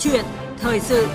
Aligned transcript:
chuyện 0.00 0.24
thời 0.58 0.80
sự 0.80 1.08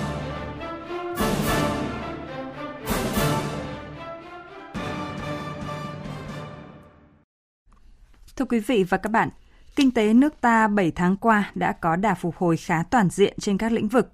Thưa 8.36 8.44
quý 8.44 8.60
vị 8.60 8.84
và 8.84 8.96
các 8.96 9.10
bạn, 9.10 9.28
kinh 9.76 9.90
tế 9.90 10.14
nước 10.14 10.40
ta 10.40 10.68
7 10.68 10.90
tháng 10.90 11.16
qua 11.16 11.50
đã 11.54 11.72
có 11.72 11.96
đà 11.96 12.14
phục 12.14 12.36
hồi 12.36 12.56
khá 12.56 12.82
toàn 12.82 13.10
diện 13.10 13.34
trên 13.40 13.58
các 13.58 13.72
lĩnh 13.72 13.88
vực. 13.88 14.10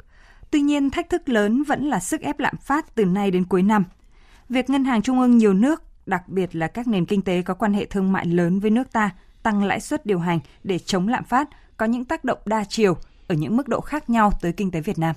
Tuy 0.50 0.60
nhiên, 0.60 0.90
thách 0.90 1.10
thức 1.10 1.28
lớn 1.28 1.62
vẫn 1.62 1.88
là 1.88 2.00
sức 2.00 2.20
ép 2.20 2.38
lạm 2.38 2.56
phát 2.56 2.94
từ 2.94 3.04
nay 3.04 3.30
đến 3.30 3.44
cuối 3.44 3.62
năm. 3.62 3.84
Việc 4.48 4.70
ngân 4.70 4.84
hàng 4.84 5.02
trung 5.02 5.20
ương 5.20 5.38
nhiều 5.38 5.54
nước, 5.54 5.82
đặc 6.06 6.28
biệt 6.28 6.56
là 6.56 6.66
các 6.66 6.88
nền 6.88 7.06
kinh 7.06 7.22
tế 7.22 7.42
có 7.42 7.54
quan 7.54 7.74
hệ 7.74 7.84
thương 7.84 8.12
mại 8.12 8.26
lớn 8.26 8.60
với 8.60 8.70
nước 8.70 8.92
ta, 8.92 9.10
tăng 9.42 9.64
lãi 9.64 9.80
suất 9.80 10.06
điều 10.06 10.18
hành 10.18 10.40
để 10.64 10.78
chống 10.78 11.08
lạm 11.08 11.24
phát 11.24 11.48
có 11.76 11.86
những 11.86 12.04
tác 12.04 12.24
động 12.24 12.38
đa 12.44 12.64
chiều 12.68 12.96
ở 13.32 13.34
những 13.34 13.56
mức 13.56 13.68
độ 13.68 13.80
khác 13.80 14.10
nhau 14.10 14.32
tới 14.40 14.52
kinh 14.52 14.70
tế 14.70 14.80
Việt 14.80 14.98
Nam. 14.98 15.16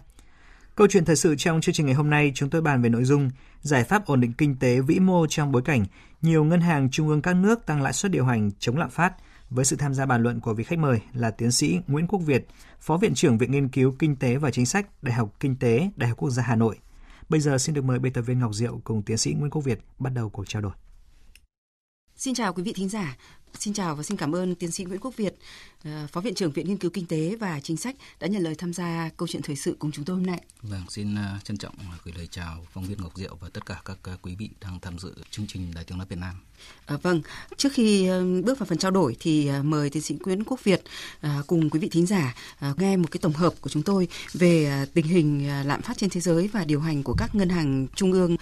Câu 0.75 0.87
chuyện 0.87 1.05
thời 1.05 1.15
sự 1.15 1.35
trong 1.37 1.61
chương 1.61 1.75
trình 1.75 1.85
ngày 1.85 1.95
hôm 1.95 2.09
nay 2.09 2.31
chúng 2.35 2.49
tôi 2.49 2.61
bàn 2.61 2.81
về 2.81 2.89
nội 2.89 3.03
dung 3.03 3.29
giải 3.61 3.83
pháp 3.83 4.05
ổn 4.05 4.21
định 4.21 4.33
kinh 4.33 4.55
tế 4.55 4.79
vĩ 4.79 4.99
mô 4.99 5.27
trong 5.27 5.51
bối 5.51 5.61
cảnh 5.61 5.85
nhiều 6.21 6.43
ngân 6.43 6.61
hàng 6.61 6.89
trung 6.91 7.07
ương 7.07 7.21
các 7.21 7.35
nước 7.35 7.65
tăng 7.65 7.81
lãi 7.81 7.93
suất 7.93 8.11
điều 8.11 8.25
hành 8.25 8.51
chống 8.59 8.77
lạm 8.77 8.89
phát 8.89 9.13
với 9.49 9.65
sự 9.65 9.75
tham 9.75 9.93
gia 9.93 10.05
bàn 10.05 10.23
luận 10.23 10.39
của 10.39 10.53
vị 10.53 10.63
khách 10.63 10.79
mời 10.79 10.99
là 11.13 11.31
tiến 11.31 11.51
sĩ 11.51 11.79
Nguyễn 11.87 12.07
Quốc 12.07 12.19
Việt, 12.19 12.47
Phó 12.79 12.97
Viện 12.97 13.13
trưởng 13.13 13.37
Viện 13.37 13.51
Nghiên 13.51 13.67
cứu 13.67 13.95
Kinh 13.99 14.15
tế 14.15 14.35
và 14.35 14.51
Chính 14.51 14.65
sách 14.65 14.87
Đại 15.01 15.13
học 15.13 15.33
Kinh 15.39 15.55
tế 15.55 15.89
Đại 15.95 16.09
học 16.09 16.17
Quốc 16.17 16.29
gia 16.29 16.43
Hà 16.43 16.55
Nội. 16.55 16.75
Bây 17.29 17.39
giờ 17.39 17.57
xin 17.57 17.75
được 17.75 17.85
mời 17.85 17.99
biên 17.99 18.13
tập 18.13 18.21
viên 18.21 18.39
Ngọc 18.39 18.53
Diệu 18.53 18.81
cùng 18.83 19.01
tiến 19.01 19.17
sĩ 19.17 19.33
Nguyễn 19.33 19.51
Quốc 19.51 19.61
Việt 19.61 19.79
bắt 19.99 20.13
đầu 20.13 20.29
cuộc 20.29 20.47
trao 20.47 20.61
đổi. 20.61 20.73
Xin 22.17 22.33
chào 22.33 22.53
quý 22.53 22.63
vị 22.63 22.73
thính 22.73 22.89
giả. 22.89 23.17
Xin 23.59 23.73
chào 23.73 23.95
và 23.95 24.03
xin 24.03 24.17
cảm 24.17 24.35
ơn 24.35 24.55
tiến 24.55 24.71
sĩ 24.71 24.83
Nguyễn 24.83 24.99
Quốc 24.99 25.17
Việt, 25.17 25.35
ờ, 25.83 26.07
Phó 26.11 26.21
Viện 26.21 26.35
trưởng 26.35 26.51
Viện 26.51 26.67
Nghiên 26.67 26.77
cứu 26.77 26.91
Kinh 26.91 27.05
tế 27.05 27.35
và 27.39 27.59
Chính 27.59 27.77
sách 27.77 27.95
đã 28.19 28.27
nhận 28.27 28.43
lời 28.43 28.55
tham 28.55 28.73
gia 28.73 29.09
câu 29.17 29.27
chuyện 29.27 29.41
thời 29.41 29.55
sự 29.55 29.75
cùng 29.79 29.91
chúng 29.91 30.05
tôi 30.05 30.15
hôm 30.15 30.25
nay. 30.25 30.41
Vâng, 30.61 30.83
xin 30.89 31.15
ờ, 31.15 31.39
trân 31.43 31.57
trọng 31.57 31.75
gửi 32.03 32.13
lời 32.17 32.27
chào 32.31 32.65
phóng 32.73 32.85
viên 32.85 32.97
Ngọc 33.01 33.11
Diệu 33.15 33.37
và 33.41 33.49
tất 33.53 33.65
cả 33.65 33.81
các 33.85 33.97
ờ, 34.03 34.17
quý 34.21 34.35
vị 34.35 34.49
đang 34.61 34.79
tham 34.79 34.99
dự 34.99 35.13
chương 35.31 35.47
trình 35.47 35.71
Đài 35.75 35.83
tiếng 35.83 35.97
nói 35.97 36.07
Việt 36.09 36.19
Nam. 36.19 36.35
À, 36.85 36.97
vâng, 37.01 37.21
trước 37.57 37.69
khi 37.73 38.09
bước 38.45 38.59
vào 38.59 38.65
phần 38.65 38.77
trao 38.77 38.91
đổi 38.91 39.15
thì 39.19 39.49
mời 39.63 39.89
tiến 39.89 40.03
sĩ 40.03 40.15
Nguyễn 40.25 40.43
Quốc 40.43 40.63
Việt 40.63 40.83
cùng 41.47 41.69
quý 41.69 41.79
vị 41.79 41.89
thính 41.91 42.05
giả 42.05 42.35
nghe 42.77 42.97
một 42.97 43.11
cái 43.11 43.19
tổng 43.21 43.33
hợp 43.33 43.53
của 43.61 43.69
chúng 43.69 43.83
tôi 43.83 44.07
về 44.33 44.85
tình 44.93 45.05
hình 45.05 45.47
lạm 45.67 45.81
phát 45.81 45.97
trên 45.97 46.09
thế 46.09 46.21
giới 46.21 46.47
và 46.47 46.63
điều 46.63 46.79
hành 46.79 47.03
của 47.03 47.15
các 47.17 47.35
ngân 47.35 47.49
hàng 47.49 47.87
trung 47.95 48.11
ương. 48.11 48.37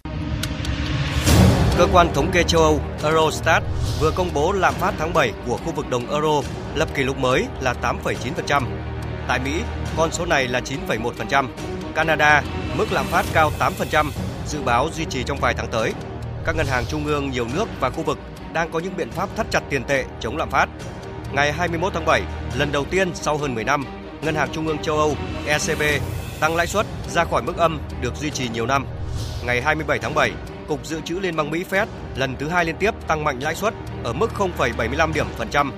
Cơ 1.78 1.88
quan 1.94 2.14
thống 2.14 2.32
kê 2.32 2.44
châu 2.44 2.62
Âu 2.62 2.80
Eurostat 3.04 3.64
vừa 4.00 4.12
công 4.12 4.30
bố 4.34 4.52
lạm 4.52 4.74
phát 4.74 4.94
tháng 4.98 5.14
7 5.14 5.32
của 5.48 5.58
khu 5.58 5.72
vực 5.72 5.90
đồng 5.90 6.12
euro 6.12 6.42
lập 6.76 6.90
kỷ 6.96 7.04
lục 7.04 7.18
mới 7.18 7.46
là 7.62 7.74
8,9%. 7.82 8.64
Tại 9.28 9.40
Mỹ, 9.40 9.62
con 9.98 10.12
số 10.12 10.26
này 10.26 10.48
là 10.48 10.60
9,1%. 10.60 11.48
Canada, 11.96 12.44
mức 12.78 12.92
lạm 12.92 13.06
phát 13.06 13.26
cao 13.34 13.52
8%, 13.60 14.12
dự 14.48 14.62
báo 14.62 14.90
duy 14.94 15.06
trì 15.06 15.24
trong 15.24 15.38
vài 15.42 15.54
tháng 15.54 15.68
tới. 15.72 15.94
Các 16.46 16.56
ngân 16.56 16.66
hàng 16.66 16.86
trung 16.86 17.06
ương 17.06 17.32
nhiều 17.32 17.48
nước 17.54 17.66
và 17.80 17.90
khu 17.90 18.04
vực 18.04 18.18
đang 18.54 18.72
có 18.72 18.80
những 18.80 18.98
biện 18.98 19.12
pháp 19.12 19.30
thắt 19.36 19.46
chặt 19.52 19.64
tiền 19.70 19.84
tệ 19.84 20.06
chống 20.20 20.38
lạm 20.38 20.50
phát. 20.50 20.70
Ngày 21.32 21.52
21 21.52 21.94
tháng 21.94 22.06
7, 22.06 22.22
lần 22.56 22.72
đầu 22.72 22.86
tiên 22.86 23.12
sau 23.14 23.38
hơn 23.38 23.56
10 23.56 23.64
năm, 23.64 23.86
Ngân 24.22 24.36
hàng 24.36 24.50
Trung 24.52 24.68
ương 24.68 24.78
châu 24.78 24.98
Âu 24.98 25.16
ECB 25.48 25.82
tăng 26.40 26.56
lãi 26.56 26.68
suất 26.68 26.86
ra 27.10 27.26
khỏi 27.26 27.42
mức 27.42 27.58
âm 27.58 27.80
được 28.02 28.16
duy 28.16 28.30
trì 28.30 28.50
nhiều 28.50 28.66
năm. 28.66 28.86
Ngày 29.46 29.62
27 29.62 30.00
tháng 30.00 30.14
7, 30.16 30.32
Cục 30.68 30.86
Dự 30.86 31.02
trữ 31.02 31.20
Liên 31.20 31.36
bang 31.36 31.52
Mỹ 31.52 31.64
Fed 31.70 31.86
lần 32.16 32.36
thứ 32.40 32.48
hai 32.48 32.66
liên 32.66 32.76
tiếp 32.78 32.92
tăng 33.08 33.24
mạnh 33.24 33.40
lãi 33.40 33.56
suất 33.56 33.74
ở 34.04 34.14
mức 34.14 34.32
0,75 34.38 35.14
điểm 35.14 35.26
phần 35.38 35.50
trăm. 35.50 35.72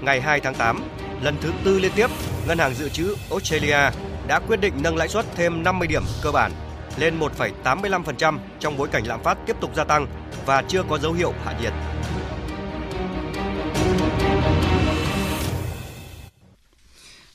Ngày 0.00 0.20
2 0.20 0.40
tháng 0.40 0.54
8, 0.54 0.80
lần 1.22 1.36
thứ 1.40 1.50
tư 1.64 1.78
liên 1.78 1.92
tiếp, 1.94 2.10
Ngân 2.46 2.58
hàng 2.58 2.74
Dự 2.74 2.88
trữ 2.88 3.14
Australia 3.30 3.90
đã 4.28 4.40
quyết 4.48 4.60
định 4.60 4.74
nâng 4.82 4.96
lãi 4.96 5.08
suất 5.08 5.26
thêm 5.36 5.62
50 5.62 5.88
điểm 5.88 6.02
cơ 6.22 6.30
bản 6.30 6.52
lên 6.98 7.20
1,85% 7.64 8.38
trong 8.60 8.76
bối 8.76 8.88
cảnh 8.88 9.06
lạm 9.06 9.22
phát 9.22 9.38
tiếp 9.46 9.56
tục 9.60 9.70
gia 9.76 9.84
tăng 9.84 10.06
và 10.46 10.62
chưa 10.68 10.82
có 10.82 10.98
dấu 10.98 11.12
hiệu 11.12 11.32
hạ 11.44 11.54
nhiệt. 11.62 11.72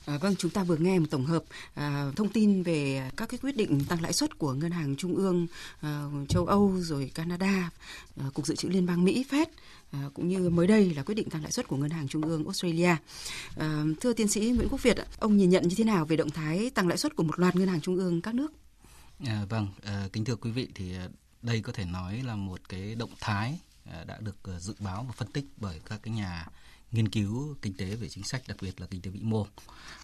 À, 0.08 0.18
vâng, 0.18 0.36
chúng 0.36 0.50
ta 0.50 0.64
vừa 0.64 0.76
nghe 0.76 0.98
một 0.98 1.06
tổng 1.10 1.26
hợp 1.26 1.44
à, 1.74 2.10
thông 2.16 2.28
tin 2.28 2.62
về 2.62 3.10
các 3.16 3.28
cái 3.28 3.38
quyết 3.42 3.56
định 3.56 3.84
tăng 3.84 4.02
lãi 4.02 4.12
suất 4.12 4.38
của 4.38 4.52
ngân 4.52 4.70
hàng 4.70 4.96
trung 4.96 5.14
ương 5.14 5.46
à, 5.80 6.04
châu 6.28 6.46
Âu 6.46 6.80
rồi 6.80 7.10
Canada, 7.14 7.70
à, 8.16 8.24
cục 8.34 8.46
dự 8.46 8.56
trữ 8.56 8.68
liên 8.68 8.86
bang 8.86 9.04
Mỹ 9.04 9.24
Fed 9.30 9.46
à, 9.90 9.98
cũng 10.14 10.28
như 10.28 10.50
mới 10.50 10.66
đây 10.66 10.94
là 10.94 11.02
quyết 11.02 11.14
định 11.14 11.30
tăng 11.30 11.42
lãi 11.42 11.52
suất 11.52 11.68
của 11.68 11.76
ngân 11.76 11.90
hàng 11.90 12.08
trung 12.08 12.22
ương 12.22 12.44
Australia. 12.44 12.96
À, 13.56 13.84
thưa 14.00 14.12
tiến 14.12 14.28
sĩ 14.28 14.40
Nguyễn 14.40 14.68
Quốc 14.70 14.82
Việt, 14.82 14.96
ông 15.18 15.36
nhìn 15.36 15.50
nhận 15.50 15.68
như 15.68 15.74
thế 15.78 15.84
nào 15.84 16.04
về 16.04 16.16
động 16.16 16.30
thái 16.30 16.70
tăng 16.70 16.88
lãi 16.88 16.98
suất 16.98 17.16
của 17.16 17.22
một 17.22 17.38
loạt 17.38 17.56
ngân 17.56 17.68
hàng 17.68 17.80
trung 17.80 17.96
ương 17.96 18.20
các 18.20 18.34
nước? 18.34 18.52
À, 19.26 19.44
vâng, 19.48 19.68
à, 19.82 20.08
kính 20.12 20.24
thưa 20.24 20.36
quý 20.36 20.50
vị 20.50 20.68
thì 20.74 20.96
à, 20.96 21.08
đây 21.42 21.60
có 21.60 21.72
thể 21.72 21.84
nói 21.84 22.22
là 22.22 22.36
một 22.36 22.68
cái 22.68 22.94
động 22.94 23.12
thái 23.20 23.58
à, 23.84 24.04
đã 24.04 24.18
được 24.20 24.36
à, 24.44 24.60
dự 24.60 24.74
báo 24.78 25.04
và 25.08 25.12
phân 25.12 25.32
tích 25.32 25.44
bởi 25.56 25.80
các 25.88 26.00
cái 26.02 26.14
nhà 26.14 26.46
nghiên 26.92 27.08
cứu 27.08 27.56
kinh 27.62 27.74
tế 27.74 27.86
về 27.86 28.08
chính 28.08 28.24
sách 28.24 28.42
đặc 28.48 28.56
biệt 28.60 28.80
là 28.80 28.86
kinh 28.86 29.02
tế 29.02 29.10
vĩ 29.10 29.20
mô 29.22 29.46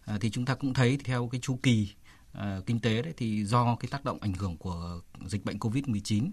à, 0.04 0.18
thì 0.20 0.30
chúng 0.30 0.44
ta 0.44 0.54
cũng 0.54 0.74
thấy 0.74 0.98
theo 1.04 1.28
cái 1.32 1.40
chu 1.40 1.58
kỳ 1.62 1.88
à, 2.32 2.60
kinh 2.66 2.80
tế 2.80 3.02
đấy 3.02 3.14
thì 3.16 3.44
do 3.44 3.76
cái 3.80 3.88
tác 3.90 4.04
động 4.04 4.18
ảnh 4.20 4.32
hưởng 4.32 4.56
của 4.56 5.00
dịch 5.26 5.44
bệnh 5.44 5.58
covid 5.58 5.84
19 5.86 6.30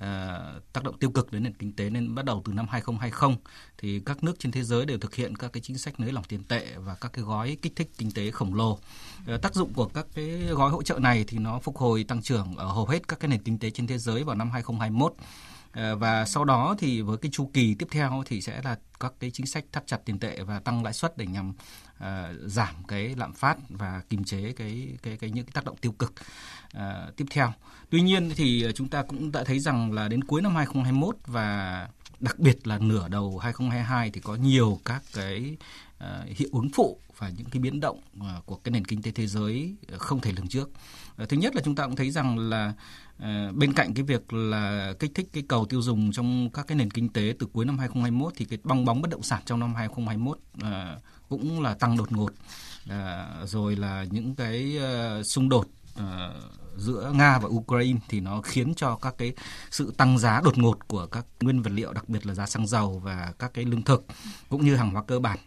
À, 0.00 0.38
tác 0.72 0.84
động 0.84 0.98
tiêu 0.98 1.10
cực 1.10 1.32
đến 1.32 1.42
nền 1.42 1.54
kinh 1.54 1.72
tế 1.72 1.90
nên 1.90 2.14
bắt 2.14 2.24
đầu 2.24 2.42
từ 2.44 2.52
năm 2.52 2.66
2020 2.68 3.36
thì 3.78 4.00
các 4.00 4.24
nước 4.24 4.38
trên 4.38 4.52
thế 4.52 4.64
giới 4.64 4.86
đều 4.86 4.98
thực 4.98 5.14
hiện 5.14 5.36
các 5.36 5.52
cái 5.52 5.60
chính 5.60 5.78
sách 5.78 6.00
nới 6.00 6.12
lỏng 6.12 6.24
tiền 6.28 6.44
tệ 6.44 6.66
và 6.76 6.94
các 6.94 7.12
cái 7.12 7.24
gói 7.24 7.56
kích 7.62 7.76
thích 7.76 7.90
kinh 7.98 8.10
tế 8.12 8.30
khổng 8.30 8.54
lồ. 8.54 8.78
À, 9.26 9.36
tác 9.42 9.54
dụng 9.54 9.72
của 9.72 9.88
các 9.88 10.06
cái 10.14 10.26
gói 10.50 10.70
hỗ 10.70 10.82
trợ 10.82 10.98
này 10.98 11.24
thì 11.28 11.38
nó 11.38 11.58
phục 11.58 11.76
hồi 11.76 12.04
tăng 12.04 12.22
trưởng 12.22 12.56
ở 12.56 12.66
hầu 12.66 12.86
hết 12.86 13.08
các 13.08 13.20
cái 13.20 13.28
nền 13.28 13.42
kinh 13.42 13.58
tế 13.58 13.70
trên 13.70 13.86
thế 13.86 13.98
giới 13.98 14.24
vào 14.24 14.36
năm 14.36 14.50
2021 14.50 15.14
Ờ, 15.72 15.96
và 15.96 16.24
sau 16.24 16.44
đó 16.44 16.74
thì 16.78 17.00
với 17.00 17.16
cái 17.16 17.30
chu 17.32 17.50
kỳ 17.54 17.74
tiếp 17.74 17.88
theo 17.90 18.22
thì 18.26 18.40
sẽ 18.40 18.62
là 18.64 18.78
các 19.00 19.12
cái 19.20 19.30
chính 19.30 19.46
sách 19.46 19.64
thắt 19.72 19.86
chặt 19.86 20.04
tiền 20.04 20.18
tệ 20.18 20.42
và 20.42 20.58
tăng 20.58 20.84
lãi 20.84 20.92
suất 20.92 21.16
để 21.16 21.26
nhằm 21.26 21.52
uh, 21.96 22.04
giảm 22.46 22.74
cái 22.88 23.14
lạm 23.16 23.32
phát 23.32 23.56
và 23.68 24.02
kiềm 24.08 24.24
chế 24.24 24.52
cái 24.52 24.88
cái 25.02 25.16
cái 25.16 25.30
những 25.30 25.44
cái 25.44 25.52
tác 25.52 25.64
động 25.64 25.76
tiêu 25.76 25.92
cực 25.92 26.12
uh, 26.76 27.16
tiếp 27.16 27.24
theo. 27.30 27.52
Tuy 27.90 28.00
nhiên 28.00 28.30
thì 28.36 28.66
chúng 28.74 28.88
ta 28.88 29.02
cũng 29.02 29.32
đã 29.32 29.44
thấy 29.44 29.58
rằng 29.58 29.92
là 29.92 30.08
đến 30.08 30.24
cuối 30.24 30.42
năm 30.42 30.54
2021 30.54 31.16
và 31.26 31.88
đặc 32.20 32.38
biệt 32.38 32.66
là 32.66 32.78
nửa 32.78 33.08
đầu 33.08 33.38
2022 33.38 34.10
thì 34.10 34.20
có 34.20 34.34
nhiều 34.34 34.80
các 34.84 35.02
cái 35.14 35.56
uh, 35.56 35.89
Ờ, 36.00 36.24
hiệu 36.36 36.48
ứng 36.52 36.68
phụ 36.74 36.98
và 37.18 37.28
những 37.28 37.46
cái 37.50 37.60
biến 37.60 37.80
động 37.80 38.00
ờ, 38.20 38.40
của 38.46 38.56
cái 38.56 38.72
nền 38.72 38.84
kinh 38.84 39.02
tế 39.02 39.10
thế 39.10 39.26
giới 39.26 39.74
không 39.92 40.20
thể 40.20 40.32
lường 40.32 40.48
trước. 40.48 40.70
Ờ, 41.16 41.26
thứ 41.26 41.36
nhất 41.36 41.56
là 41.56 41.62
chúng 41.64 41.74
ta 41.74 41.86
cũng 41.86 41.96
thấy 41.96 42.10
rằng 42.10 42.38
là 42.38 42.72
bên 43.54 43.72
cạnh 43.72 43.94
cái 43.94 44.04
việc 44.04 44.32
là 44.32 44.94
kích 44.98 45.10
thích 45.14 45.28
cái 45.32 45.42
cầu 45.48 45.64
tiêu 45.64 45.82
dùng 45.82 46.12
trong 46.12 46.50
các 46.50 46.66
cái 46.66 46.76
nền 46.76 46.90
kinh 46.90 47.08
tế 47.08 47.34
từ 47.38 47.46
cuối 47.52 47.64
năm 47.64 47.78
2021 47.78 48.32
thì 48.36 48.44
cái 48.44 48.58
bong 48.64 48.84
bóng 48.84 49.02
bất 49.02 49.10
động 49.10 49.22
sản 49.22 49.42
trong 49.46 49.60
năm 49.60 49.74
2021 49.74 50.38
cũng 51.28 51.62
là 51.62 51.74
tăng 51.74 51.96
đột 51.96 52.12
ngột. 52.12 52.32
Rồi 53.44 53.76
là 53.76 54.04
những 54.10 54.34
cái 54.34 54.78
xung 55.24 55.48
đột 55.48 55.66
giữa 56.76 57.12
Nga 57.14 57.38
và 57.38 57.48
Ukraine 57.48 58.00
thì 58.08 58.20
nó 58.20 58.42
khiến 58.42 58.74
cho 58.74 58.96
các 58.96 59.14
cái 59.18 59.32
sự 59.70 59.94
tăng 59.96 60.18
giá 60.18 60.40
đột 60.44 60.58
ngột 60.58 60.88
của 60.88 61.06
các 61.06 61.26
nguyên 61.40 61.62
vật 61.62 61.72
liệu, 61.72 61.92
đặc 61.92 62.08
biệt 62.08 62.26
là 62.26 62.34
giá 62.34 62.46
xăng 62.46 62.66
dầu 62.66 62.98
và 63.04 63.32
các 63.38 63.54
cái 63.54 63.64
lương 63.64 63.82
thực, 63.82 64.04
cũng 64.48 64.64
như 64.64 64.76
hàng 64.76 64.90
hóa 64.90 65.02
cơ 65.02 65.18
bản 65.18 65.38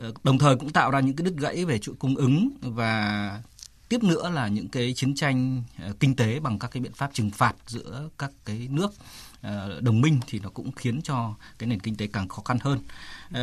Ờ, 0.00 0.12
đồng 0.24 0.38
thời 0.38 0.56
cũng 0.56 0.72
tạo 0.72 0.90
ra 0.90 1.00
những 1.00 1.16
cái 1.16 1.24
đứt 1.24 1.34
gãy 1.36 1.64
về 1.64 1.78
chuỗi 1.78 1.94
cung 1.98 2.16
ứng 2.16 2.50
và 2.60 3.42
tiếp 3.88 4.02
nữa 4.02 4.30
là 4.34 4.48
những 4.48 4.68
cái 4.68 4.94
chiến 4.94 5.14
tranh 5.14 5.62
ờ, 5.78 5.92
kinh 6.00 6.16
tế 6.16 6.40
bằng 6.40 6.58
các 6.58 6.70
cái 6.70 6.80
biện 6.80 6.92
pháp 6.92 7.10
trừng 7.14 7.30
phạt 7.30 7.54
giữa 7.66 8.08
các 8.18 8.30
cái 8.44 8.68
nước 8.70 8.92
ờ, 9.42 9.80
đồng 9.80 10.00
minh 10.00 10.20
thì 10.26 10.38
nó 10.38 10.48
cũng 10.48 10.72
khiến 10.72 11.02
cho 11.02 11.34
cái 11.58 11.68
nền 11.68 11.80
kinh 11.80 11.96
tế 11.96 12.06
càng 12.06 12.28
khó 12.28 12.42
khăn 12.44 12.58
hơn. 12.60 12.78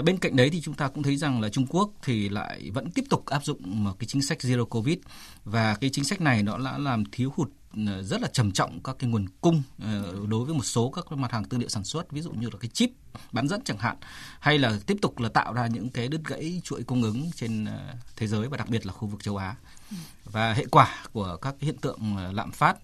Bên 0.03 0.17
cạnh 0.17 0.35
đấy 0.35 0.50
thì 0.50 0.61
chúng 0.61 0.73
ta 0.73 0.88
cũng 0.88 1.03
thấy 1.03 1.17
rằng 1.17 1.41
là 1.41 1.50
Trung 1.50 1.67
Quốc 1.67 1.91
thì 2.03 2.29
lại 2.29 2.71
vẫn 2.73 2.91
tiếp 2.91 3.03
tục 3.09 3.25
áp 3.25 3.45
dụng 3.45 3.83
một 3.83 3.99
cái 3.99 4.07
chính 4.07 4.21
sách 4.21 4.38
zero 4.41 4.65
covid 4.65 4.97
và 5.44 5.75
cái 5.75 5.89
chính 5.94 6.03
sách 6.03 6.21
này 6.21 6.44
nó 6.44 6.57
đã 6.57 6.77
làm 6.77 7.03
thiếu 7.11 7.33
hụt 7.35 7.49
rất 8.01 8.21
là 8.21 8.27
trầm 8.27 8.51
trọng 8.51 8.83
các 8.83 8.95
cái 8.99 9.09
nguồn 9.09 9.25
cung 9.41 9.63
ờ, 9.79 10.15
đối 10.29 10.45
với 10.45 10.55
một 10.55 10.63
số 10.63 10.89
các 10.89 11.11
mặt 11.11 11.31
hàng 11.31 11.45
tư 11.45 11.57
liệu 11.57 11.69
sản 11.69 11.83
xuất 11.83 12.11
ví 12.11 12.21
dụ 12.21 12.31
như 12.31 12.49
là 12.49 12.57
cái 12.59 12.69
chip 12.73 12.89
bán 13.31 13.47
dẫn 13.47 13.61
chẳng 13.65 13.77
hạn 13.77 13.97
hay 14.39 14.59
là 14.59 14.79
tiếp 14.85 14.97
tục 15.01 15.19
là 15.19 15.29
tạo 15.29 15.53
ra 15.53 15.67
những 15.67 15.89
cái 15.89 16.07
đứt 16.07 16.21
gãy 16.27 16.61
chuỗi 16.63 16.83
cung 16.83 17.03
ứng 17.03 17.31
trên 17.35 17.65
ờ, 17.65 17.93
thế 18.15 18.27
giới 18.27 18.47
và 18.47 18.57
đặc 18.57 18.69
biệt 18.69 18.85
là 18.85 18.93
khu 18.93 19.07
vực 19.07 19.23
châu 19.23 19.37
Á. 19.37 19.55
Và 20.25 20.53
hệ 20.53 20.65
quả 20.71 21.05
của 21.11 21.37
các 21.41 21.55
hiện 21.59 21.77
tượng 21.77 22.17
lạm 22.33 22.51
phát 22.51 22.77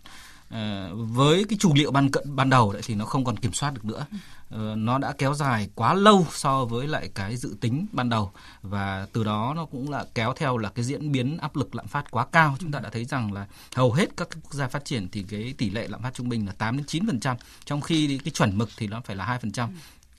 với 0.94 1.44
cái 1.50 1.58
chủ 1.60 1.74
liệu 1.76 1.92
ban 1.92 2.12
cận 2.12 2.36
ban 2.36 2.50
đầu 2.50 2.74
đấy 2.74 2.82
thì 2.86 2.96
nó 2.96 3.06
không 3.06 3.26
còn 3.26 3.38
kiểm 3.38 3.54
soát 3.54 3.74
được 3.74 3.86
nữa. 3.86 4.06
Ờ, 4.50 4.76
nó 4.78 4.98
đã 4.98 5.14
kéo 5.18 5.34
dài 5.34 5.70
quá 5.76 5.94
lâu 5.94 6.26
so 6.32 6.66
với 6.66 6.88
lại 6.88 7.10
cái 7.16 7.38
dự 7.38 7.58
tính 7.62 7.86
ban 7.92 8.10
đầu. 8.10 8.32
Và 8.62 9.08
từ 9.14 9.24
đó 9.24 9.54
nó 9.56 9.66
cũng 9.66 9.90
là 9.90 10.06
kéo 10.16 10.34
theo 10.38 10.58
là 10.58 10.70
cái 10.70 10.86
diễn 10.86 11.12
biến 11.12 11.38
áp 11.38 11.56
lực 11.56 11.76
lạm 11.76 11.88
phát 11.88 12.12
quá 12.12 12.26
cao. 12.32 12.56
Chúng 12.60 12.72
ta 12.72 12.80
đã 12.80 12.90
thấy 12.90 13.06
rằng 13.06 13.34
là 13.34 13.48
hầu 13.76 13.94
hết 13.94 14.18
các 14.18 14.28
quốc 14.44 14.54
gia 14.54 14.68
phát 14.68 14.86
triển 14.86 15.08
thì 15.12 15.26
cái 15.30 15.54
tỷ 15.58 15.70
lệ 15.70 15.88
lạm 15.88 16.02
phát 16.02 16.14
trung 16.14 16.30
bình 16.30 16.46
là 16.46 16.52
8 16.52 16.78
đến 16.78 16.86
9 16.86 17.08
phần 17.08 17.20
trăm 17.20 17.38
trong 17.66 17.82
khi 17.82 18.18
cái 18.18 18.32
chuẩn 18.32 18.58
mực 18.58 18.70
thì 18.78 18.88
nó 18.88 19.02
phải 19.06 19.16
là 19.16 19.26
2 19.26 19.40
phần 19.40 19.52
trăm 19.52 19.70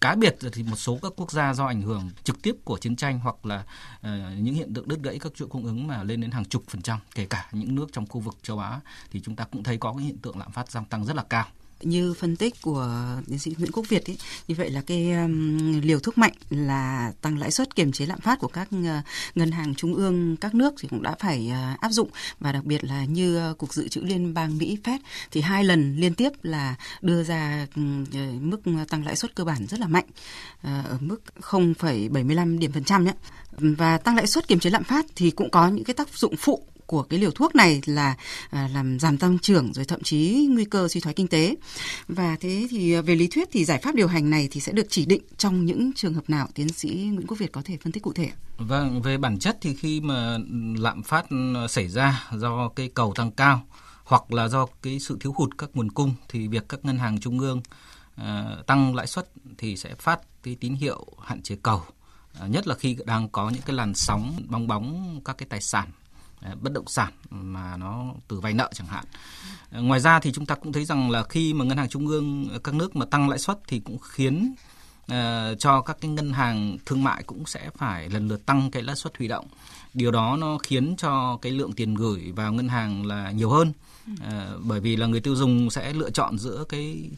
cá 0.01 0.15
biệt 0.15 0.37
thì 0.53 0.63
một 0.63 0.77
số 0.77 0.99
các 1.03 1.13
quốc 1.17 1.33
gia 1.33 1.55
do 1.55 1.67
ảnh 1.67 1.83
hưởng 1.83 2.11
trực 2.25 2.43
tiếp 2.43 2.57
của 2.65 2.79
chiến 2.79 2.97
tranh 2.97 3.19
hoặc 3.19 3.47
là 3.47 3.65
uh, 4.01 4.07
những 4.39 4.55
hiện 4.55 4.75
tượng 4.75 4.89
đứt 4.89 5.03
gãy 5.03 5.19
các 5.19 5.33
chuỗi 5.35 5.49
cung 5.49 5.65
ứng 5.65 5.87
mà 5.87 6.03
lên 6.03 6.21
đến 6.21 6.31
hàng 6.31 6.45
chục 6.45 6.63
phần 6.69 6.83
trăm 6.83 6.99
kể 7.15 7.27
cả 7.27 7.49
những 7.53 7.75
nước 7.75 7.87
trong 7.93 8.07
khu 8.07 8.21
vực 8.21 8.37
châu 8.43 8.59
Á 8.59 8.81
thì 9.11 9.21
chúng 9.21 9.37
ta 9.37 9.45
cũng 9.45 9.63
thấy 9.63 9.77
có 9.77 9.95
cái 9.97 10.05
hiện 10.07 10.19
tượng 10.19 10.39
lạm 10.39 10.53
phát 10.53 10.71
gia 10.71 10.81
tăng 10.91 11.05
rất 11.05 11.17
là 11.17 11.25
cao 11.31 11.47
như 11.81 12.15
phân 12.15 12.37
tích 12.37 12.63
của 12.63 12.89
tiến 13.27 13.39
sĩ 13.39 13.55
Nguyễn 13.59 13.73
Quốc 13.73 13.89
Việt 13.89 14.11
ấy, 14.11 14.19
như 14.49 14.55
vậy 14.59 14.71
là 14.71 14.81
cái 14.81 15.13
um, 15.13 15.81
liều 15.81 16.01
thuốc 16.01 16.19
mạnh 16.19 16.33
là 16.51 17.13
tăng 17.21 17.39
lãi 17.39 17.51
suất 17.51 17.77
kiềm 17.77 17.93
chế 17.93 18.07
lạm 18.07 18.21
phát 18.21 18.39
của 18.39 18.49
các 18.49 18.69
uh, 18.75 19.05
ngân 19.35 19.51
hàng 19.51 19.75
trung 19.75 19.95
ương 19.95 20.37
các 20.37 20.55
nước 20.55 20.75
thì 20.81 20.89
cũng 20.89 21.03
đã 21.03 21.17
phải 21.21 21.51
uh, 21.51 21.81
áp 21.81 21.91
dụng. 21.91 22.11
Và 22.41 22.53
đặc 22.53 22.65
biệt 22.65 22.85
là 22.85 23.05
như 23.05 23.51
uh, 23.51 23.59
cục 23.59 23.73
dự 23.73 23.89
trữ 23.89 24.01
liên 24.01 24.35
bang 24.35 24.59
Mỹ 24.59 24.79
Fed 24.85 24.99
thì 25.31 25.41
hai 25.41 25.65
lần 25.65 25.97
liên 25.97 26.15
tiếp 26.15 26.33
là 26.43 26.75
đưa 27.03 27.23
ra 27.23 27.67
uh, 27.81 28.17
mức 28.41 28.61
tăng 28.89 29.05
lãi 29.05 29.17
suất 29.17 29.35
cơ 29.35 29.45
bản 29.45 29.67
rất 29.67 29.81
là 29.81 29.87
mạnh 29.87 30.07
uh, 30.09 30.65
ở 30.65 30.99
mức 31.01 31.23
0,75 31.41 32.59
điểm 32.59 32.73
phần 32.73 32.85
trăm 32.85 33.05
nhé. 33.05 33.13
Và 33.59 33.99
tăng 33.99 34.17
lãi 34.17 34.27
suất 34.27 34.49
kiềm 34.49 34.61
chế 34.61 34.71
lạm 34.71 34.85
phát 34.85 35.07
thì 35.17 35.31
cũng 35.31 35.51
có 35.51 35.69
những 35.69 35.85
cái 35.85 35.95
tác 35.95 36.09
dụng 36.19 36.37
phụ 36.37 36.67
của 36.91 37.03
cái 37.03 37.19
liều 37.19 37.31
thuốc 37.31 37.55
này 37.55 37.81
là 37.87 38.17
à, 38.51 38.69
làm 38.75 38.99
giảm 38.99 39.19
tăng 39.19 39.39
trưởng 39.39 39.73
rồi 39.73 39.85
thậm 39.85 40.03
chí 40.03 40.49
nguy 40.51 40.65
cơ 40.65 40.89
suy 40.89 41.01
thoái 41.01 41.15
kinh 41.15 41.29
tế. 41.29 41.57
Và 42.09 42.37
thế 42.41 42.67
thì 42.71 42.95
à, 42.95 43.03
về 43.03 43.15
lý 43.15 43.29
thuyết 43.29 43.49
thì 43.53 43.65
giải 43.65 43.81
pháp 43.83 43.95
điều 43.95 44.09
hành 44.09 44.31
này 44.31 44.49
thì 44.51 44.61
sẽ 44.61 44.73
được 44.73 44.87
chỉ 44.91 45.07
định 45.07 45.23
trong 45.37 45.67
những 45.67 45.93
trường 45.93 46.15
hợp 46.15 46.31
nào? 46.31 46.49
Tiến 46.55 46.69
sĩ 46.69 46.89
Nguyễn 46.89 47.27
Quốc 47.27 47.39
Việt 47.39 47.53
có 47.53 47.63
thể 47.65 47.77
phân 47.83 47.93
tích 47.93 48.03
cụ 48.03 48.13
thể. 48.13 48.31
Vâng, 48.59 49.03
về 49.03 49.19
bản 49.19 49.39
chất 49.39 49.59
thì 49.61 49.75
khi 49.75 50.01
mà 50.01 50.39
lạm 50.77 51.03
phát 51.03 51.25
à, 51.31 51.69
xảy 51.69 51.89
ra 51.89 52.29
do 52.33 52.69
cái 52.69 52.91
cầu 52.95 53.13
tăng 53.17 53.31
cao 53.31 53.67
hoặc 54.05 54.33
là 54.33 54.49
do 54.49 54.67
cái 54.83 55.01
sự 55.01 55.17
thiếu 55.21 55.35
hụt 55.37 55.51
các 55.59 55.71
nguồn 55.75 55.91
cung 55.91 56.15
thì 56.29 56.49
việc 56.49 56.69
các 56.69 56.85
ngân 56.85 56.99
hàng 56.99 57.21
trung 57.21 57.39
ương 57.39 57.63
uh, 58.21 58.67
tăng 58.67 58.95
lãi 58.95 59.07
suất 59.07 59.31
thì 59.59 59.77
sẽ 59.77 59.95
phát 59.95 60.21
cái 60.43 60.57
tín 60.61 60.75
hiệu 60.75 61.07
hạn 61.23 61.43
chế 61.43 61.57
cầu 61.63 61.83
uh, 62.45 62.51
nhất 62.51 62.67
là 62.67 62.75
khi 62.75 62.97
đang 63.07 63.29
có 63.29 63.51
những 63.51 63.63
cái 63.67 63.77
làn 63.77 63.95
sóng 63.95 64.41
bong 64.49 64.67
bóng 64.67 65.21
các 65.25 65.39
cái 65.39 65.47
tài 65.51 65.61
sản 65.61 65.91
bất 66.61 66.73
động 66.73 66.87
sản 66.87 67.13
mà 67.31 67.77
nó 67.77 68.05
từ 68.29 68.41
vay 68.41 68.55
nợ 68.55 68.71
chẳng 68.75 68.87
hạn. 68.87 69.05
Ờ, 69.71 69.83
ngoài 69.83 70.01
ra 70.01 70.21
thì 70.21 70.33
chúng 70.33 70.47
ta 70.47 70.55
cũng 70.55 70.73
thấy 70.73 70.85
rằng 70.85 71.11
là 71.11 71.23
khi 71.23 71.55
mà 71.55 71.65
ngân 71.65 71.79
hàng 71.79 71.89
trung 71.89 72.07
ương 72.07 72.49
ờ, 72.53 72.59
các 72.59 72.75
nước 72.75 72.97
mà 72.97 73.07
tăng 73.07 73.29
lãi 73.29 73.39
suất 73.39 73.59
thì 73.67 73.81
cũng 73.81 73.99
khiến 73.99 74.55
uh, 75.13 75.17
cho 75.59 75.81
các 75.81 75.97
cái 76.01 76.11
ngân 76.11 76.33
hàng 76.33 76.77
thương 76.87 77.05
mại 77.05 77.23
cũng 77.23 77.47
sẽ 77.47 77.71
phải 77.77 78.09
lần 78.09 78.29
lượt 78.29 78.47
tăng 78.47 78.71
cái 78.71 78.83
lãi 78.83 78.97
suất 78.97 79.17
huy 79.19 79.29
động. 79.29 79.47
Điều 79.95 80.11
đó 80.11 80.37
nó 80.41 80.59
khiến 80.59 80.95
cho 80.99 81.39
cái 81.43 81.53
lượng 81.53 81.73
tiền 81.73 81.95
gửi 81.95 82.33
vào 82.37 82.53
ngân 82.53 82.69
hàng 82.69 83.07
là 83.07 83.31
nhiều 83.31 83.51
hơn 83.51 83.73
À, 84.21 84.51
bởi 84.65 84.81
vì 84.81 84.97
là 84.97 85.07
người 85.07 85.21
tiêu 85.21 85.37
dùng 85.37 85.71
sẽ 85.71 85.93
lựa 85.93 86.11
chọn 86.11 86.39
giữa 86.39 86.65
cái 86.69 87.11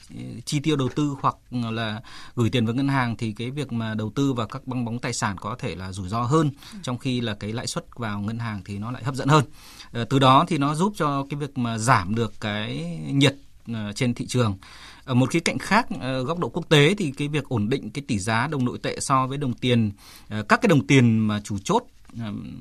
chi 0.45 0.61
tiêu 0.61 0.77
đầu 0.77 0.89
tư 0.95 1.15
hoặc 1.21 1.37
là 1.51 2.03
gửi 2.35 2.51
tiền 2.51 2.67
vào 2.67 2.75
ngân 2.75 2.89
hàng 2.89 3.17
thì 3.17 3.33
cái 3.33 3.51
việc 3.51 3.73
mà 3.73 3.95
đầu 3.95 4.13
tư 4.15 4.33
vào 4.33 4.47
các 4.47 4.67
băng 4.67 4.85
bóng 4.85 4.99
tài 4.99 5.13
sản 5.13 5.37
có 5.41 5.57
thể 5.59 5.75
là 5.75 5.93
rủi 5.93 6.09
ro 6.09 6.23
hơn 6.23 6.51
trong 6.83 6.99
khi 6.99 7.21
là 7.21 7.35
cái 7.35 7.53
lãi 7.53 7.67
suất 7.67 7.85
vào 7.97 8.21
ngân 8.21 8.39
hàng 8.39 8.63
thì 8.65 8.79
nó 8.79 8.91
lại 8.91 9.05
hấp 9.05 9.15
dẫn 9.15 9.29
hơn. 9.29 9.45
À, 9.93 10.05
từ 10.11 10.19
đó 10.19 10.45
thì 10.49 10.59
nó 10.59 10.75
giúp 10.75 10.93
cho 10.97 11.27
cái 11.31 11.41
việc 11.41 11.59
mà 11.59 11.79
giảm 11.79 12.15
được 12.15 12.33
cái 12.41 12.99
nhiệt 13.13 13.37
ờ, 13.73 13.93
trên 13.93 14.15
thị 14.15 14.27
trường. 14.27 14.59
Ở 15.05 15.15
một 15.15 15.31
khía 15.31 15.41
cạnh 15.41 15.59
khác 15.59 15.87
góc 16.27 16.39
độ 16.39 16.49
quốc 16.49 16.69
tế 16.69 16.95
thì 16.99 17.13
cái 17.17 17.29
việc 17.29 17.45
ổn 17.45 17.69
định 17.69 17.91
cái 17.91 18.05
tỷ 18.09 18.19
giá 18.19 18.47
đồng 18.47 18.65
nội 18.65 18.79
tệ 18.83 19.01
so 19.01 19.27
với 19.27 19.39
đồng 19.39 19.55
tiền 19.55 19.91
các 20.29 20.61
cái 20.63 20.69
đồng 20.69 20.87
tiền 20.87 21.19
mà 21.19 21.41
chủ 21.45 21.59
chốt 21.59 21.83